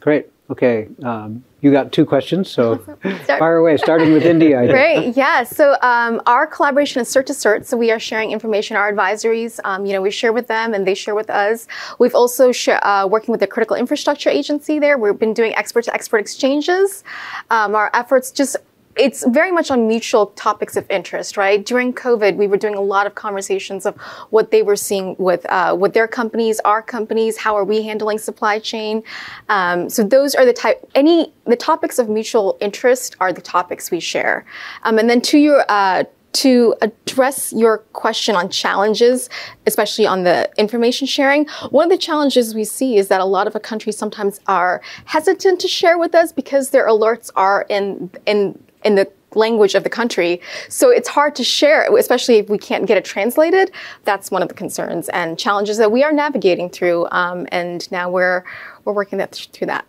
Great. 0.00 0.26
Okay. 0.50 0.88
Um, 1.02 1.44
you 1.64 1.72
got 1.72 1.92
two 1.92 2.04
questions, 2.04 2.50
so 2.50 2.76
fire 3.26 3.56
away, 3.56 3.76
starting 3.78 4.12
with 4.12 4.24
India. 4.24 4.66
Great, 4.66 5.16
yeah. 5.16 5.42
So 5.42 5.76
um, 5.80 6.20
our 6.26 6.46
collaboration 6.46 7.00
is 7.00 7.08
CERT 7.08 7.26
to 7.26 7.32
CERT, 7.32 7.64
so 7.64 7.76
we 7.76 7.90
are 7.90 7.98
sharing 7.98 8.32
information. 8.32 8.76
Our 8.76 8.92
advisories, 8.92 9.58
um, 9.64 9.86
you 9.86 9.94
know, 9.94 10.02
we 10.02 10.10
share 10.10 10.32
with 10.32 10.46
them 10.46 10.74
and 10.74 10.86
they 10.86 10.94
share 10.94 11.14
with 11.14 11.30
us. 11.30 11.66
We've 11.98 12.14
also 12.14 12.52
uh, 12.68 13.08
working 13.10 13.32
with 13.32 13.40
the 13.40 13.46
Critical 13.46 13.76
Infrastructure 13.76 14.28
Agency 14.28 14.78
there. 14.78 14.98
We've 14.98 15.18
been 15.18 15.32
doing 15.32 15.54
expert-to-expert 15.56 16.18
exchanges. 16.18 17.02
Um, 17.50 17.74
our 17.74 17.90
efforts 17.94 18.30
just 18.30 18.56
it's 18.96 19.24
very 19.26 19.50
much 19.50 19.70
on 19.70 19.88
mutual 19.88 20.26
topics 20.28 20.76
of 20.76 20.88
interest, 20.90 21.36
right? 21.36 21.64
During 21.64 21.92
COVID, 21.92 22.36
we 22.36 22.46
were 22.46 22.56
doing 22.56 22.74
a 22.74 22.80
lot 22.80 23.06
of 23.06 23.14
conversations 23.14 23.86
of 23.86 23.96
what 24.30 24.50
they 24.50 24.62
were 24.62 24.76
seeing 24.76 25.16
with 25.18 25.44
uh, 25.50 25.76
with 25.78 25.94
their 25.94 26.08
companies, 26.08 26.60
our 26.64 26.82
companies, 26.82 27.36
how 27.36 27.56
are 27.56 27.64
we 27.64 27.82
handling 27.82 28.18
supply 28.18 28.58
chain. 28.58 29.02
Um, 29.48 29.88
so 29.88 30.02
those 30.04 30.34
are 30.34 30.44
the 30.44 30.52
type 30.52 30.88
any 30.94 31.32
the 31.44 31.56
topics 31.56 31.98
of 31.98 32.08
mutual 32.08 32.56
interest 32.60 33.16
are 33.20 33.32
the 33.32 33.42
topics 33.42 33.90
we 33.90 34.00
share. 34.00 34.44
Um, 34.82 34.98
and 34.98 35.10
then 35.10 35.20
to 35.22 35.38
your 35.38 35.64
uh, 35.68 36.04
to 36.34 36.74
address 36.82 37.52
your 37.52 37.78
question 37.92 38.34
on 38.34 38.48
challenges, 38.50 39.30
especially 39.66 40.04
on 40.04 40.24
the 40.24 40.50
information 40.58 41.06
sharing, 41.06 41.46
one 41.70 41.84
of 41.84 41.90
the 41.90 41.98
challenges 41.98 42.54
we 42.54 42.64
see 42.64 42.96
is 42.96 43.06
that 43.06 43.20
a 43.20 43.24
lot 43.24 43.46
of 43.46 43.60
countries 43.62 43.96
sometimes 43.96 44.40
are 44.48 44.82
hesitant 45.04 45.60
to 45.60 45.68
share 45.68 45.96
with 45.96 46.12
us 46.12 46.32
because 46.32 46.70
their 46.70 46.88
alerts 46.88 47.30
are 47.36 47.64
in 47.68 48.10
in 48.26 48.58
in 48.84 48.94
the 48.94 49.10
language 49.36 49.74
of 49.74 49.82
the 49.82 49.90
country. 49.90 50.40
So 50.68 50.90
it's 50.90 51.08
hard 51.08 51.34
to 51.36 51.44
share, 51.44 51.88
especially 51.96 52.36
if 52.36 52.48
we 52.48 52.58
can't 52.58 52.86
get 52.86 52.96
it 52.96 53.04
translated. 53.04 53.72
That's 54.04 54.30
one 54.30 54.42
of 54.42 54.48
the 54.48 54.54
concerns 54.54 55.08
and 55.10 55.38
challenges 55.38 55.78
that 55.78 55.90
we 55.90 56.02
are 56.04 56.12
navigating 56.12 56.70
through. 56.70 57.08
Um, 57.10 57.46
and 57.50 57.90
now 57.90 58.10
we're 58.10 58.44
we're 58.84 58.92
working 58.92 59.18
that 59.18 59.34
through 59.52 59.66
that. 59.68 59.86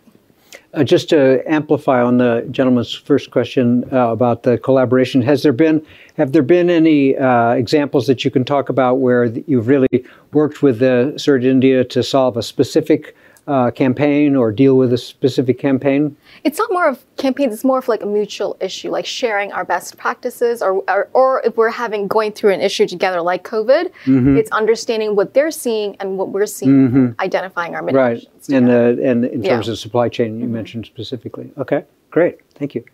Uh, 0.74 0.84
just 0.84 1.08
to 1.08 1.42
amplify 1.50 2.02
on 2.02 2.18
the 2.18 2.46
gentleman's 2.50 2.92
first 2.92 3.30
question 3.30 3.84
uh, 3.92 4.08
about 4.08 4.42
the 4.42 4.58
collaboration, 4.58 5.22
has 5.22 5.42
there 5.42 5.52
been 5.52 5.84
have 6.16 6.32
there 6.32 6.42
been 6.42 6.68
any 6.68 7.16
uh, 7.16 7.52
examples 7.52 8.06
that 8.06 8.24
you 8.24 8.30
can 8.30 8.44
talk 8.44 8.68
about 8.68 8.96
where 8.96 9.24
you've 9.24 9.68
really 9.68 10.04
worked 10.32 10.62
with 10.62 10.78
the 10.78 11.12
CERT 11.16 11.44
India 11.44 11.84
to 11.84 12.02
solve 12.02 12.36
a 12.36 12.42
specific 12.42 13.16
uh, 13.46 13.70
campaign 13.70 14.34
or 14.34 14.50
deal 14.50 14.76
with 14.76 14.92
a 14.92 14.98
specific 14.98 15.58
campaign? 15.58 16.16
It's 16.44 16.58
not 16.58 16.72
more 16.72 16.88
of 16.88 17.04
campaigns. 17.16 17.54
It's 17.54 17.64
more 17.64 17.78
of 17.78 17.88
like 17.88 18.02
a 18.02 18.06
mutual 18.06 18.56
issue, 18.60 18.90
like 18.90 19.06
sharing 19.06 19.52
our 19.52 19.64
best 19.64 19.96
practices, 19.96 20.62
or 20.62 20.82
or, 20.88 21.08
or 21.12 21.42
if 21.44 21.56
we're 21.56 21.70
having 21.70 22.08
going 22.08 22.32
through 22.32 22.52
an 22.52 22.60
issue 22.60 22.86
together, 22.86 23.20
like 23.20 23.44
COVID, 23.44 23.92
mm-hmm. 24.04 24.36
it's 24.36 24.50
understanding 24.50 25.16
what 25.16 25.34
they're 25.34 25.50
seeing 25.50 25.96
and 26.00 26.18
what 26.18 26.30
we're 26.30 26.46
seeing, 26.46 26.88
mm-hmm. 26.88 27.20
identifying 27.20 27.74
our 27.74 27.82
mitigations. 27.82 28.48
Right, 28.48 28.56
and 28.56 28.70
uh, 28.70 29.02
and 29.02 29.24
in 29.24 29.42
terms 29.42 29.66
yeah. 29.66 29.72
of 29.72 29.78
supply 29.78 30.08
chain, 30.08 30.38
you 30.38 30.44
mm-hmm. 30.44 30.54
mentioned 30.54 30.86
specifically. 30.86 31.50
Okay, 31.58 31.84
great, 32.10 32.40
thank 32.54 32.74
you. 32.74 32.84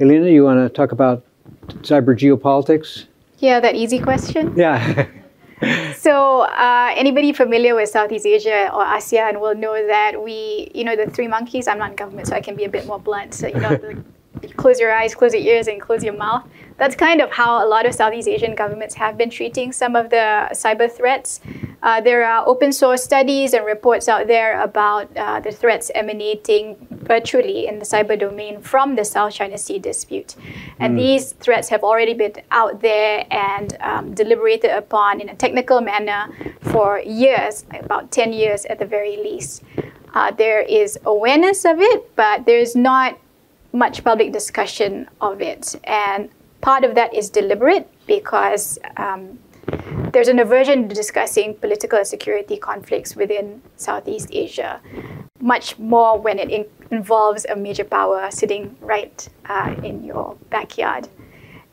Elena, 0.00 0.28
you 0.28 0.44
want 0.44 0.60
to 0.60 0.68
talk 0.68 0.92
about 0.92 1.24
cyber 1.82 2.16
geopolitics? 2.16 3.06
Yeah, 3.38 3.58
that 3.60 3.74
easy 3.74 3.98
question. 3.98 4.54
Yeah. 4.56 5.06
so 5.96 6.42
uh, 6.42 6.92
anybody 6.94 7.32
familiar 7.32 7.74
with 7.74 7.88
Southeast 7.88 8.26
Asia 8.26 8.70
or 8.72 8.84
ASEAN 8.84 9.40
will 9.40 9.54
know 9.54 9.74
that 9.86 10.22
we, 10.22 10.70
you 10.74 10.84
know, 10.84 10.96
the 10.96 11.06
three 11.10 11.28
monkeys. 11.28 11.68
I'm 11.68 11.78
not 11.78 11.90
in 11.90 11.96
government, 11.96 12.28
so 12.28 12.34
I 12.34 12.40
can 12.40 12.56
be 12.56 12.64
a 12.64 12.68
bit 12.68 12.86
more 12.86 12.98
blunt. 12.98 13.34
So 13.34 13.46
you 13.46 13.60
know, 13.60 13.76
the, 13.76 14.02
close 14.56 14.80
your 14.80 14.92
eyes, 14.92 15.14
close 15.14 15.34
your 15.34 15.42
ears, 15.42 15.66
and 15.66 15.80
close 15.80 16.02
your 16.02 16.14
mouth. 16.14 16.48
That's 16.78 16.96
kind 16.96 17.20
of 17.20 17.30
how 17.30 17.64
a 17.64 17.68
lot 17.68 17.84
of 17.84 17.94
Southeast 17.94 18.26
Asian 18.26 18.54
governments 18.54 18.94
have 18.94 19.18
been 19.18 19.28
treating 19.28 19.72
some 19.72 19.96
of 19.96 20.08
the 20.08 20.48
cyber 20.52 20.90
threats. 20.90 21.40
Uh, 21.82 22.00
there 22.00 22.24
are 22.24 22.46
open 22.46 22.72
source 22.72 23.02
studies 23.02 23.52
and 23.52 23.66
reports 23.66 24.08
out 24.08 24.26
there 24.26 24.60
about 24.62 25.14
uh, 25.16 25.40
the 25.40 25.52
threats 25.52 25.90
emanating 25.94 26.76
virtually 27.14 27.66
in 27.66 27.80
the 27.80 27.84
cyber 27.84 28.16
domain 28.26 28.60
from 28.60 28.94
the 28.94 29.04
South 29.04 29.32
China 29.38 29.58
Sea 29.58 29.80
dispute. 29.80 30.36
And 30.78 30.94
mm. 30.94 30.98
these 31.04 31.32
threats 31.44 31.68
have 31.70 31.82
already 31.82 32.14
been 32.14 32.34
out 32.52 32.80
there 32.82 33.26
and 33.32 33.76
um, 33.80 34.14
deliberated 34.14 34.70
upon 34.70 35.20
in 35.20 35.28
a 35.28 35.34
technical 35.34 35.80
manner 35.80 36.22
for 36.72 37.00
years, 37.00 37.64
about 37.84 38.12
10 38.12 38.32
years 38.32 38.64
at 38.66 38.78
the 38.78 38.86
very 38.86 39.16
least. 39.16 39.64
Uh, 40.14 40.30
there 40.30 40.62
is 40.62 40.98
awareness 41.04 41.64
of 41.64 41.80
it, 41.80 42.14
but 42.14 42.46
there's 42.46 42.76
not 42.76 43.18
much 43.72 44.04
public 44.04 44.32
discussion 44.32 45.08
of 45.20 45.42
it. 45.42 45.64
And 45.82 46.28
part 46.60 46.84
of 46.84 46.94
that 46.94 47.12
is 47.12 47.28
deliberate 47.28 47.88
because 48.06 48.78
um, 48.96 49.38
there's 50.12 50.28
an 50.28 50.38
aversion 50.38 50.88
to 50.88 50.94
discussing 50.94 51.54
political 51.54 51.98
and 51.98 52.06
security 52.06 52.56
conflicts 52.56 53.16
within 53.16 53.62
Southeast 53.76 54.28
Asia, 54.32 54.80
much 55.40 55.78
more 55.78 56.18
when 56.18 56.38
it 56.38 56.50
in- 56.50 56.66
involves 56.90 57.46
a 57.46 57.56
major 57.56 57.84
power 57.84 58.30
sitting 58.30 58.76
right 58.80 59.28
uh, 59.46 59.74
in 59.82 60.04
your 60.04 60.36
backyard. 60.50 61.08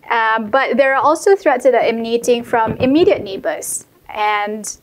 Um, 0.09 0.49
but 0.49 0.77
there 0.77 0.95
are 0.95 1.03
also 1.03 1.35
threats 1.35 1.63
that 1.65 1.75
are 1.75 1.81
emanating 1.81 2.43
from 2.43 2.73
immediate 2.77 3.21
neighbors. 3.21 3.85
And 4.09 4.77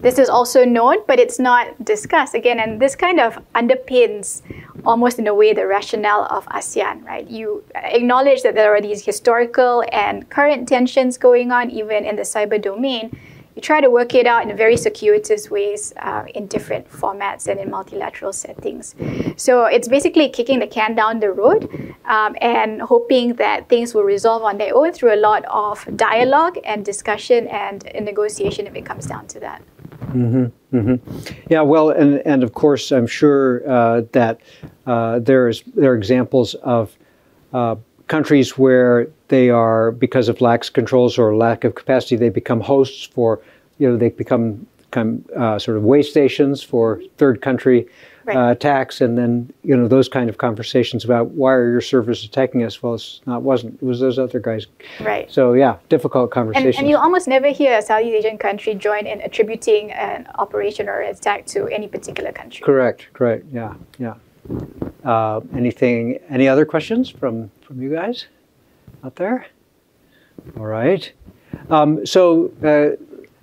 this 0.00 0.18
is 0.18 0.28
also 0.28 0.64
known, 0.64 0.98
but 1.06 1.20
it's 1.20 1.38
not 1.38 1.84
discussed 1.84 2.34
again. 2.34 2.58
And 2.58 2.80
this 2.80 2.96
kind 2.96 3.20
of 3.20 3.38
underpins 3.54 4.42
almost 4.84 5.18
in 5.18 5.26
a 5.26 5.34
way 5.34 5.52
the 5.52 5.66
rationale 5.66 6.26
of 6.30 6.46
ASEAN, 6.46 7.04
right? 7.04 7.28
You 7.28 7.64
acknowledge 7.74 8.42
that 8.42 8.54
there 8.54 8.74
are 8.74 8.80
these 8.80 9.04
historical 9.04 9.84
and 9.92 10.28
current 10.30 10.68
tensions 10.68 11.18
going 11.18 11.52
on, 11.52 11.70
even 11.70 12.04
in 12.04 12.16
the 12.16 12.22
cyber 12.22 12.60
domain. 12.60 13.16
You 13.54 13.60
try 13.60 13.82
to 13.82 13.90
work 13.90 14.14
it 14.14 14.26
out 14.26 14.48
in 14.48 14.56
very 14.56 14.78
circuitous 14.78 15.50
ways 15.50 15.92
uh, 15.98 16.24
in 16.34 16.46
different 16.46 16.90
formats 16.90 17.48
and 17.48 17.60
in 17.60 17.70
multilateral 17.70 18.32
settings. 18.32 18.94
So 19.36 19.66
it's 19.66 19.88
basically 19.88 20.30
kicking 20.30 20.60
the 20.60 20.66
can 20.66 20.94
down 20.94 21.20
the 21.20 21.30
road 21.32 21.94
um, 22.06 22.34
and 22.40 22.80
hoping 22.80 23.34
that 23.34 23.68
things 23.68 23.94
will 23.94 24.04
resolve 24.04 24.42
on 24.42 24.56
their 24.56 24.74
own 24.74 24.92
through 24.92 25.14
a 25.14 25.20
lot 25.20 25.44
of 25.44 25.86
dialogue 25.96 26.58
and 26.64 26.82
discussion 26.82 27.46
and 27.48 27.84
negotiation 28.00 28.66
if 28.66 28.74
it 28.74 28.86
comes 28.86 29.06
down 29.06 29.26
to 29.28 29.40
that. 29.40 29.62
Mm-hmm, 30.12 30.76
mm-hmm. 30.76 31.32
Yeah, 31.50 31.62
well, 31.62 31.90
and 31.90 32.22
and 32.26 32.42
of 32.42 32.52
course, 32.54 32.92
I'm 32.92 33.06
sure 33.06 33.68
uh, 33.68 34.02
that 34.12 34.40
uh, 34.86 35.18
there's 35.20 35.62
there 35.74 35.92
are 35.92 35.96
examples 35.96 36.54
of 36.56 36.96
uh, 37.52 37.76
countries 38.08 38.58
where 38.58 39.08
they 39.28 39.48
are 39.48 39.90
because 39.90 40.28
of 40.28 40.40
lax 40.40 40.68
controls 40.68 41.18
or 41.18 41.34
lack 41.34 41.64
of 41.64 41.74
capacity, 41.74 42.16
they 42.16 42.28
become 42.28 42.60
hosts 42.60 43.04
for 43.04 43.40
you 43.78 43.90
know 43.90 43.96
they 43.96 44.10
become 44.10 44.66
become 44.78 45.24
uh, 45.36 45.58
sort 45.58 45.76
of 45.76 45.82
way 45.82 46.02
stations 46.02 46.62
for 46.62 47.00
third 47.16 47.40
country 47.40 47.86
right. 48.24 48.36
uh, 48.36 48.50
attacks, 48.50 49.00
and 49.00 49.16
then 49.16 49.52
you 49.62 49.76
know 49.76 49.88
those 49.88 50.08
kind 50.08 50.28
of 50.28 50.38
conversations 50.38 51.04
about 51.04 51.28
why 51.28 51.52
are 51.52 51.70
your 51.70 51.80
servers 51.80 52.24
attacking 52.24 52.62
us? 52.62 52.82
Well, 52.82 52.94
it's 52.94 53.20
not 53.26 53.42
wasn't 53.42 53.74
it 53.74 53.84
was 53.84 54.00
those 54.00 54.18
other 54.18 54.40
guys. 54.40 54.66
Right. 55.00 55.30
So 55.30 55.52
yeah, 55.52 55.76
difficult 55.88 56.30
conversations. 56.30 56.76
And, 56.76 56.84
and 56.84 56.90
you 56.90 56.96
almost 56.96 57.28
never 57.28 57.48
hear 57.48 57.78
a 57.78 57.82
Southeast 57.82 58.24
Asian 58.24 58.38
country 58.38 58.74
join 58.74 59.06
in 59.06 59.20
attributing 59.20 59.92
an 59.92 60.26
operation 60.36 60.88
or 60.88 61.00
attack 61.00 61.46
to 61.46 61.68
any 61.68 61.88
particular 61.88 62.32
country. 62.32 62.62
Correct. 62.64 63.08
Correct. 63.12 63.46
Yeah. 63.52 63.74
Yeah. 63.98 64.14
Uh, 65.04 65.40
anything? 65.54 66.18
Any 66.28 66.48
other 66.48 66.64
questions 66.64 67.08
from 67.08 67.50
from 67.62 67.82
you 67.82 67.90
guys 67.90 68.26
out 69.04 69.16
there? 69.16 69.46
All 70.56 70.66
right. 70.66 71.12
Um, 71.70 72.04
so 72.06 72.50
uh, 72.62 72.96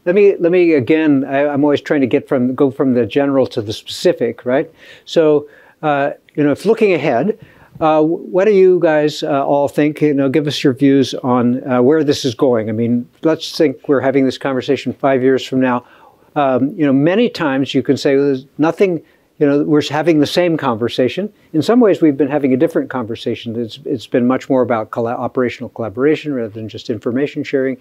let 0.05 0.15
me 0.15 0.35
let 0.37 0.51
me 0.51 0.73
again. 0.73 1.23
I, 1.25 1.53
am 1.53 1.63
always 1.63 1.81
trying 1.81 2.01
to 2.01 2.07
get 2.07 2.27
from 2.27 2.55
go 2.55 2.71
from 2.71 2.93
the 2.93 3.05
general 3.05 3.45
to 3.47 3.61
the 3.61 3.73
specific, 3.73 4.45
right? 4.45 4.71
So 5.05 5.49
uh, 5.81 6.11
you 6.35 6.43
know, 6.43 6.51
if 6.51 6.65
looking 6.65 6.93
ahead, 6.93 7.37
uh, 7.79 8.01
what 8.03 8.45
do 8.45 8.51
you 8.51 8.79
guys 8.79 9.23
uh, 9.23 9.45
all 9.45 9.67
think? 9.67 10.01
You 10.01 10.13
know, 10.13 10.29
give 10.29 10.47
us 10.47 10.63
your 10.63 10.73
views 10.73 11.13
on 11.15 11.67
uh, 11.69 11.81
where 11.81 12.03
this 12.03 12.25
is 12.25 12.35
going. 12.35 12.69
I 12.69 12.73
mean, 12.73 13.07
let's 13.23 13.57
think 13.57 13.87
we're 13.87 14.01
having 14.01 14.25
this 14.25 14.37
conversation 14.37 14.93
five 14.93 15.21
years 15.21 15.45
from 15.45 15.61
now. 15.61 15.85
Um, 16.35 16.69
you 16.77 16.85
know, 16.85 16.93
many 16.93 17.29
times 17.29 17.73
you 17.73 17.81
can 17.81 17.97
say 17.97 18.15
well, 18.15 18.25
there's 18.25 18.45
nothing. 18.57 19.03
You 19.37 19.47
know, 19.47 19.63
we're 19.63 19.81
having 19.89 20.19
the 20.19 20.27
same 20.27 20.57
conversation. 20.57 21.31
In 21.53 21.61
some 21.61 21.79
ways, 21.79 22.01
we've 22.01 22.17
been 22.17 22.27
having 22.27 22.53
a 22.53 22.57
different 22.57 22.89
conversation. 22.89 23.55
It's, 23.57 23.79
it's 23.85 24.05
been 24.05 24.27
much 24.27 24.49
more 24.49 24.61
about 24.61 24.91
operational 24.97 25.69
collaboration 25.69 26.33
rather 26.33 26.49
than 26.49 26.67
just 26.67 26.89
information 26.89 27.45
sharing 27.45 27.77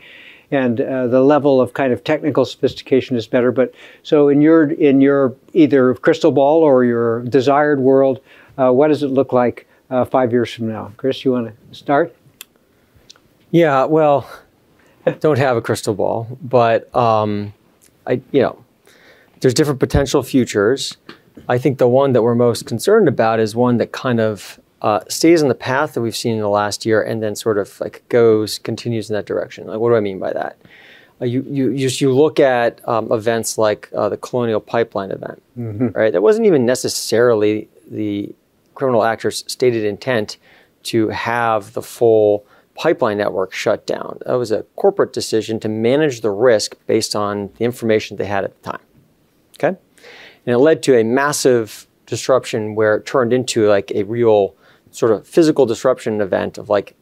and 0.51 0.81
uh, 0.81 1.07
the 1.07 1.21
level 1.21 1.61
of 1.61 1.75
kind 1.75 1.93
of 1.93 2.05
technical 2.05 2.45
sophistication 2.45 3.17
is 3.17 3.27
better. 3.27 3.53
But 3.53 3.75
so 4.03 4.29
in 4.29 4.41
your 4.41 4.71
in 4.71 5.01
your 5.01 5.35
either 5.53 5.95
crystal 5.95 6.33
ball 6.33 6.63
or 6.63 6.85
your 6.85 7.23
desired 7.23 7.81
world, 7.81 8.21
uh, 8.57 8.73
what 8.73 8.89
does 8.89 9.03
it 9.03 9.09
look 9.09 9.33
like 9.33 9.67
uh, 9.91 10.05
five 10.05 10.33
years 10.33 10.53
from 10.53 10.69
now? 10.69 10.93
Chris, 10.97 11.25
you 11.25 11.33
want 11.33 11.49
to 11.49 11.75
start? 11.75 12.15
Yeah, 13.51 13.85
well, 13.85 14.29
don't 15.21 15.39
have 15.39 15.57
a 15.57 15.63
crystal 15.63 15.95
ball, 15.95 16.39
but 16.43 16.95
um, 16.95 17.53
I 18.07 18.21
you 18.33 18.43
know 18.43 18.65
there's 19.41 19.55
different 19.55 19.81
potential 19.81 20.23
futures. 20.23 20.97
I 21.49 21.59
think 21.59 21.79
the 21.79 21.89
one 21.89 22.15
that 22.15 22.23
we're 22.23 22.35
most 22.35 22.67
concerned 22.67 23.07
about 23.07 23.39
is 23.39 23.55
one 23.55 23.77
that 23.77 23.93
kind 23.93 24.19
of 24.19 24.59
uh, 24.83 25.01
stays 25.09 25.43
in 25.43 25.49
the 25.49 25.55
path 25.55 25.95
that 25.95 26.01
we've 26.01 26.17
seen 26.17 26.35
in 26.35 26.41
the 26.41 26.49
last 26.49 26.87
year 26.87 27.03
and 27.03 27.23
then 27.23 27.35
sort 27.35 27.59
of 27.59 27.81
like 27.81 28.03
goes 28.09 28.59
continues 28.59 29.11
in 29.11 29.15
that 29.15 29.27
direction. 29.27 29.67
Like 29.67 29.79
what 29.79 29.91
do 29.91 29.97
i 29.97 30.01
mean 30.01 30.19
by 30.19 30.33
that? 30.33 30.57
Uh, 31.21 31.25
you, 31.25 31.45
you 31.49 31.71
you 31.71 31.89
you 31.89 32.15
look 32.15 32.39
at 32.39 32.87
um, 32.89 33.11
events 33.11 33.59
like 33.59 33.89
uh, 33.95 34.09
the 34.09 34.17
colonial 34.17 34.61
pipeline 34.61 35.11
event 35.11 35.43
mm-hmm. 35.59 35.89
right? 35.89 36.13
That 36.13 36.23
wasn't 36.23 36.47
even 36.47 36.65
necessarily 36.65 37.69
the 37.91 38.35
criminal 38.75 39.03
actors 39.03 39.45
stated 39.49 39.85
intent 39.85 40.37
to 40.85 41.09
have 41.09 41.73
the 41.73 41.83
full 41.83 42.47
pipeline 42.77 43.19
network 43.19 43.53
shut 43.53 43.85
down. 43.85 44.21
That 44.25 44.35
was 44.35 44.53
a 44.53 44.63
corporate 44.77 45.13
decision 45.13 45.59
to 45.61 45.69
manage 45.69 46.21
the 46.21 46.31
risk 46.31 46.77
based 46.87 47.17
on 47.17 47.51
the 47.59 47.65
information 47.65 48.17
they 48.17 48.27
had 48.27 48.45
at 48.45 48.63
the 48.63 48.71
time 48.71 48.81
okay? 49.59 49.79
And 50.47 50.55
it 50.55 50.59
led 50.59 50.83
to 50.85 50.99
a 50.99 51.05
massive 51.05 51.87
disruption 52.07 52.75
where 52.75 52.97
it 52.97 53.07
turned 53.07 53.33
into 53.33 53.69
like 53.69 53.93
a 53.95 54.05
real 54.05 54.55
sort 54.91 55.13
of 55.13 55.27
physical 55.27 55.67
disruption 55.67 56.21
event 56.21 56.59
of 56.59 56.69
like 56.69 56.95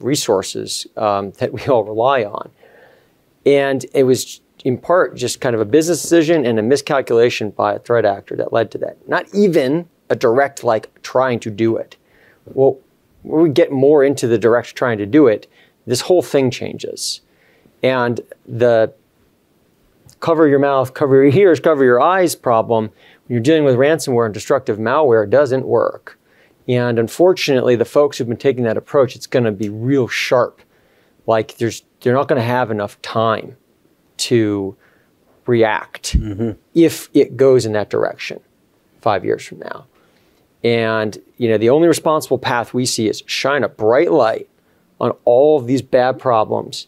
resources 0.00 0.86
um, 0.96 1.30
that 1.32 1.52
we 1.52 1.64
all 1.66 1.84
rely 1.84 2.24
on. 2.24 2.50
And 3.44 3.84
it 3.94 4.04
was 4.04 4.40
in 4.64 4.78
part 4.78 5.16
just 5.16 5.40
kind 5.40 5.54
of 5.54 5.60
a 5.60 5.64
business 5.64 6.00
decision 6.02 6.46
and 6.46 6.58
a 6.58 6.62
miscalculation 6.62 7.50
by 7.50 7.74
a 7.74 7.78
threat 7.78 8.04
actor 8.04 8.36
that 8.36 8.52
led 8.52 8.70
to 8.72 8.78
that. 8.78 9.08
Not 9.08 9.26
even 9.34 9.88
a 10.08 10.16
direct 10.16 10.62
like 10.62 11.02
trying 11.02 11.40
to 11.40 11.50
do 11.50 11.76
it. 11.76 11.96
Well, 12.46 12.78
when 13.22 13.42
we 13.42 13.50
get 13.50 13.72
more 13.72 14.04
into 14.04 14.26
the 14.26 14.38
direct 14.38 14.74
trying 14.76 14.98
to 14.98 15.06
do 15.06 15.26
it, 15.26 15.46
this 15.86 16.02
whole 16.02 16.22
thing 16.22 16.50
changes. 16.50 17.20
And 17.82 18.20
the 18.46 18.92
cover 20.20 20.46
your 20.46 20.58
mouth, 20.58 20.94
cover 20.94 21.16
your 21.24 21.34
ears, 21.34 21.58
cover 21.58 21.84
your 21.84 22.00
eyes 22.00 22.36
problem, 22.36 22.84
when 22.84 23.34
you're 23.34 23.40
dealing 23.40 23.64
with 23.64 23.76
ransomware 23.76 24.26
and 24.26 24.34
destructive 24.34 24.78
malware, 24.78 25.28
doesn't 25.28 25.66
work. 25.66 26.18
And 26.68 26.98
unfortunately, 26.98 27.76
the 27.76 27.84
folks 27.84 28.18
who've 28.18 28.28
been 28.28 28.36
taking 28.36 28.64
that 28.64 28.76
approach, 28.76 29.16
it's 29.16 29.26
going 29.26 29.44
to 29.44 29.52
be 29.52 29.68
real 29.68 30.08
sharp. 30.08 30.62
Like 31.26 31.56
there's, 31.56 31.82
they're 32.00 32.14
not 32.14 32.28
going 32.28 32.40
to 32.40 32.46
have 32.46 32.70
enough 32.70 33.00
time 33.02 33.56
to 34.18 34.76
react 35.46 36.16
mm-hmm. 36.18 36.52
if 36.74 37.08
it 37.14 37.36
goes 37.36 37.66
in 37.66 37.72
that 37.72 37.90
direction 37.90 38.40
five 39.00 39.24
years 39.24 39.44
from 39.44 39.58
now. 39.58 39.86
And 40.64 41.20
you 41.36 41.48
know, 41.48 41.58
the 41.58 41.70
only 41.70 41.88
responsible 41.88 42.38
path 42.38 42.72
we 42.72 42.86
see 42.86 43.08
is 43.08 43.22
shine 43.26 43.64
a 43.64 43.68
bright 43.68 44.12
light 44.12 44.48
on 45.00 45.10
all 45.24 45.58
of 45.58 45.66
these 45.66 45.82
bad 45.82 46.18
problems, 46.18 46.86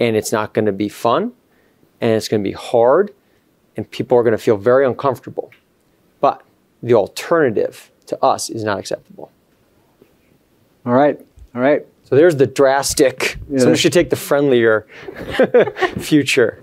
and 0.00 0.16
it's 0.16 0.32
not 0.32 0.52
going 0.52 0.66
to 0.66 0.72
be 0.72 0.88
fun, 0.88 1.32
and 2.00 2.10
it's 2.10 2.26
going 2.26 2.42
to 2.42 2.48
be 2.48 2.54
hard, 2.54 3.14
and 3.76 3.88
people 3.88 4.18
are 4.18 4.24
going 4.24 4.32
to 4.32 4.38
feel 4.38 4.56
very 4.56 4.84
uncomfortable. 4.84 5.52
But 6.20 6.42
the 6.82 6.94
alternative 6.94 7.91
to 8.06 8.22
us 8.22 8.50
is 8.50 8.64
not 8.64 8.78
acceptable. 8.78 9.30
All 10.84 10.92
right. 10.92 11.18
All 11.54 11.60
right. 11.60 11.86
So 12.04 12.16
there's 12.16 12.36
the 12.36 12.46
drastic. 12.46 13.38
Yeah. 13.48 13.60
Someone 13.60 13.76
should 13.76 13.92
take 13.92 14.10
the 14.10 14.16
friendlier 14.16 14.86
future. 15.98 16.62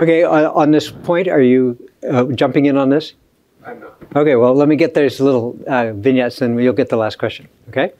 Okay. 0.00 0.24
Uh, 0.24 0.50
on 0.52 0.70
this 0.70 0.90
point, 0.90 1.28
are 1.28 1.40
you 1.40 1.78
uh, 2.08 2.24
jumping 2.26 2.66
in 2.66 2.76
on 2.76 2.88
this? 2.90 3.14
I'm 3.64 3.80
not. 3.80 3.96
Okay. 4.16 4.36
Well, 4.36 4.54
let 4.54 4.68
me 4.68 4.76
get 4.76 4.94
those 4.94 5.20
little 5.20 5.58
uh, 5.66 5.92
vignettes, 5.92 6.42
and 6.42 6.62
you'll 6.62 6.72
get 6.72 6.88
the 6.88 6.96
last 6.96 7.18
question. 7.18 7.48
Okay. 7.68 7.92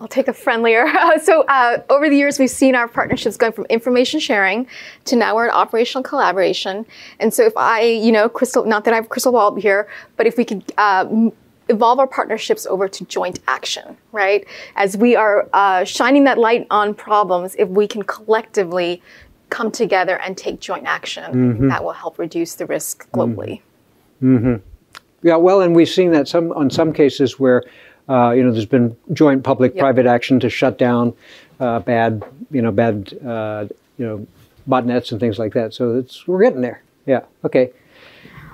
I'll 0.00 0.08
take 0.08 0.28
a 0.28 0.32
friendlier. 0.32 0.86
so 1.22 1.42
uh, 1.42 1.82
over 1.90 2.08
the 2.08 2.16
years, 2.16 2.38
we've 2.38 2.50
seen 2.50 2.74
our 2.74 2.88
partnerships 2.88 3.36
going 3.36 3.52
from 3.52 3.66
information 3.66 4.20
sharing 4.20 4.66
to 5.04 5.16
now 5.16 5.34
we're 5.34 5.44
in 5.44 5.50
operational 5.50 6.02
collaboration. 6.02 6.86
And 7.20 7.32
so 7.32 7.44
if 7.44 7.56
I, 7.56 7.82
you 7.82 8.10
know, 8.10 8.28
crystal, 8.28 8.64
not 8.64 8.84
that 8.84 8.94
I 8.94 8.96
have 8.96 9.08
crystal 9.08 9.32
ball 9.32 9.54
here, 9.54 9.88
but 10.16 10.26
if 10.26 10.36
we 10.36 10.44
could 10.44 10.64
uh, 10.78 11.30
evolve 11.68 11.98
our 11.98 12.06
partnerships 12.06 12.66
over 12.66 12.88
to 12.88 13.04
joint 13.04 13.40
action, 13.48 13.96
right? 14.12 14.46
As 14.76 14.96
we 14.96 15.16
are 15.16 15.48
uh, 15.52 15.84
shining 15.84 16.24
that 16.24 16.38
light 16.38 16.66
on 16.70 16.94
problems, 16.94 17.54
if 17.58 17.68
we 17.68 17.86
can 17.86 18.02
collectively 18.02 19.02
come 19.50 19.70
together 19.70 20.18
and 20.20 20.36
take 20.36 20.60
joint 20.60 20.86
action, 20.86 21.32
mm-hmm. 21.32 21.68
that 21.68 21.84
will 21.84 21.92
help 21.92 22.18
reduce 22.18 22.54
the 22.54 22.66
risk 22.66 23.10
globally. 23.12 23.60
Mm-hmm. 24.22 24.36
mm-hmm. 24.36 24.68
Yeah, 25.24 25.36
well, 25.36 25.60
and 25.60 25.76
we've 25.76 25.88
seen 25.88 26.10
that 26.10 26.26
some 26.26 26.50
on 26.50 26.68
some 26.68 26.92
cases 26.92 27.38
where 27.38 27.62
uh, 28.08 28.30
you 28.30 28.42
know, 28.42 28.52
there's 28.52 28.66
been 28.66 28.96
joint 29.12 29.44
public-private 29.44 30.04
yep. 30.04 30.14
action 30.14 30.40
to 30.40 30.50
shut 30.50 30.78
down 30.78 31.14
uh, 31.60 31.78
bad, 31.80 32.22
you 32.50 32.60
know, 32.60 32.72
bad, 32.72 33.16
uh, 33.24 33.66
you 33.98 34.06
know, 34.06 34.26
botnets 34.68 35.12
and 35.12 35.20
things 35.20 35.38
like 35.38 35.52
that. 35.54 35.72
So 35.72 35.96
it's 35.96 36.26
we're 36.26 36.42
getting 36.42 36.62
there. 36.62 36.82
Yeah. 37.06 37.22
Okay. 37.44 37.72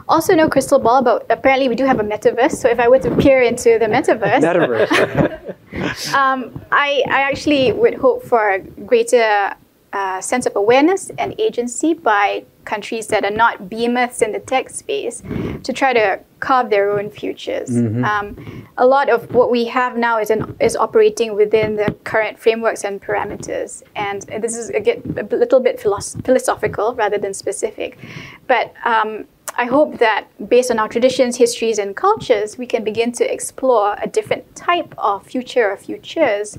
Also, 0.09 0.35
no 0.35 0.49
crystal 0.49 0.79
ball, 0.79 1.03
but 1.03 1.27
apparently 1.29 1.69
we 1.69 1.75
do 1.75 1.85
have 1.85 2.01
a 2.01 2.05
metaverse. 2.05 2.53
So 2.53 2.69
if 2.69 2.81
I 2.81 2.89
were 2.89 2.99
to 3.01 3.15
peer 3.17 3.43
into 3.43 3.79
the 3.79 3.87
metaverse, 3.87 4.41
metaverse. 4.41 6.15
um, 6.15 6.61
I, 6.73 7.03
I 7.09 7.23
actually 7.23 7.73
would 7.73 7.95
hope 7.95 8.23
for 8.25 8.51
a 8.51 8.59
greater 8.61 9.55
uh, 9.93 10.21
sense 10.21 10.47
of 10.47 10.55
awareness 10.57 11.11
and 11.19 11.35
agency 11.39 11.95
by 11.95 12.45
countries 12.65 13.07
that 13.07 13.25
are 13.25 13.31
not 13.31 13.71
behemoths 13.71 14.21
in 14.21 14.33
the 14.33 14.39
tech 14.39 14.69
space 14.69 15.23
to 15.63 15.73
try 15.73 15.95
to 15.95 16.21
carve 16.41 16.69
their 16.69 16.91
own 16.91 17.09
futures. 17.09 17.71
Mm-hmm. 17.71 18.05
Um, 18.05 18.69
a 18.77 18.87
lot 18.87 19.09
of 19.09 19.33
what 19.35 19.51
we 19.51 19.65
have 19.65 19.97
now 19.97 20.19
is, 20.19 20.31
an, 20.31 20.55
is 20.61 20.77
operating 20.77 21.35
within 21.35 21.77
the 21.77 21.97
current 22.05 22.39
frameworks 22.39 22.85
and 22.85 23.01
parameters. 23.01 23.83
And 23.97 24.23
this 24.43 24.57
is 24.57 24.71
a, 24.71 24.81
a 25.21 25.25
little 25.35 25.61
bit 25.61 25.81
philosoph- 25.81 26.23
philosophical 26.25 26.95
rather 26.95 27.17
than 27.17 27.33
specific. 27.33 27.99
But 28.47 28.75
um, 28.85 29.27
I 29.59 29.65
hope 29.65 29.99
that 29.99 30.29
based 30.49 30.71
on 30.71 30.79
our 30.79 30.89
traditions, 30.89 31.37
histories, 31.37 31.81
and 31.81 31.97
cultures, 31.97 32.57
we 32.57 32.65
can 32.65 32.85
begin 32.85 33.11
to 33.13 33.25
explore 33.25 33.97
a 34.01 34.07
different 34.07 34.55
type 34.55 34.95
of 34.97 35.27
future 35.27 35.73
or 35.73 35.77
futures 35.77 36.57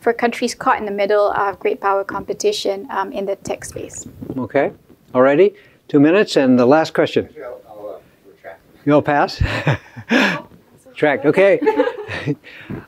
for 0.00 0.12
countries 0.12 0.54
caught 0.54 0.78
in 0.78 0.84
the 0.84 0.90
middle 0.90 1.32
of 1.32 1.58
great 1.58 1.80
power 1.80 2.04
competition 2.04 2.86
um, 2.90 3.12
in 3.12 3.24
the 3.24 3.36
tech 3.36 3.64
space. 3.64 4.06
Okay. 4.36 4.72
Alrighty. 5.14 5.56
Two 5.88 6.00
minutes 6.00 6.36
and 6.36 6.58
the 6.58 6.66
last 6.66 6.92
question. 6.92 7.30
You'll 8.84 9.00
pass? 9.00 9.42
Tracked. 10.94 11.24
Okay. 11.24 11.58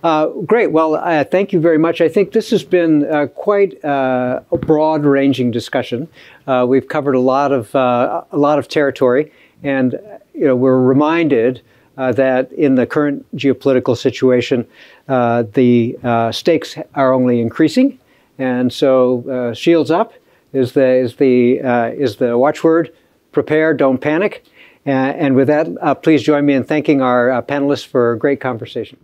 uh, 0.03 0.27
great. 0.45 0.71
Well, 0.71 0.97
uh, 0.97 1.25
thank 1.25 1.55
you 1.55 1.61
very 1.61 1.79
much. 1.79 2.03
I 2.03 2.11
think 2.11 2.33
this 2.33 2.51
has 2.51 2.63
been 2.63 3.07
uh, 3.07 3.29
quite 3.29 3.83
uh, 3.83 4.43
a 4.53 4.59
broad-ranging 4.59 5.51
discussion. 5.51 6.09
Uh, 6.47 6.67
we've 6.69 6.89
covered 6.89 7.15
a 7.15 7.21
lot 7.21 7.53
of 7.53 7.75
uh, 7.75 8.23
a 8.31 8.37
lot 8.37 8.59
of 8.59 8.69
territory, 8.69 9.33
and 9.63 9.99
you 10.35 10.47
know 10.47 10.57
we're 10.57 10.81
reminded 10.81 11.63
uh, 11.97 12.13
that 12.13 12.53
in 12.53 12.75
the 12.75 12.87
current 12.87 13.25
geopolitical 13.37 13.97
situation, 13.97 14.67
uh, 15.09 15.45
the 15.55 15.99
uh, 16.03 16.31
stakes 16.31 16.77
are 16.95 17.13
only 17.13 17.41
increasing, 17.41 17.99
and 18.39 18.73
so 18.73 19.29
uh, 19.31 19.55
shields 19.55 19.91
up 19.91 20.13
is 20.53 20.73
the 20.73 20.87
is 20.87 21.17
the 21.17 21.61
uh, 21.61 21.89
is 21.89 22.17
the 22.17 22.37
watchword. 22.37 22.93
Prepare, 23.33 23.75
don't 23.75 23.99
panic. 23.99 24.45
and 24.87 25.35
with 25.35 25.49
that, 25.49 25.67
please 26.03 26.23
join 26.23 26.47
me 26.47 26.55
in 26.55 26.65
thanking 26.65 27.03
our 27.03 27.43
panelists 27.43 27.87
for 27.87 28.13
a 28.13 28.19
great 28.19 28.41
conversation. 28.41 28.97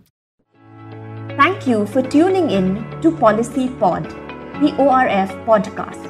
Thank 1.37 1.67
you 1.67 1.85
for 1.85 2.01
tuning 2.01 2.49
in 2.49 2.85
to 3.01 3.11
Policy 3.11 3.67
Pod, 3.79 4.05
the 4.61 4.73
ORF 4.77 5.29
podcast. 5.45 6.01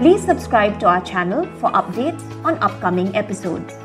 Please 0.00 0.22
subscribe 0.24 0.80
to 0.80 0.86
our 0.86 1.00
channel 1.02 1.44
for 1.60 1.70
updates 1.70 2.24
on 2.44 2.58
upcoming 2.58 3.14
episodes. 3.14 3.81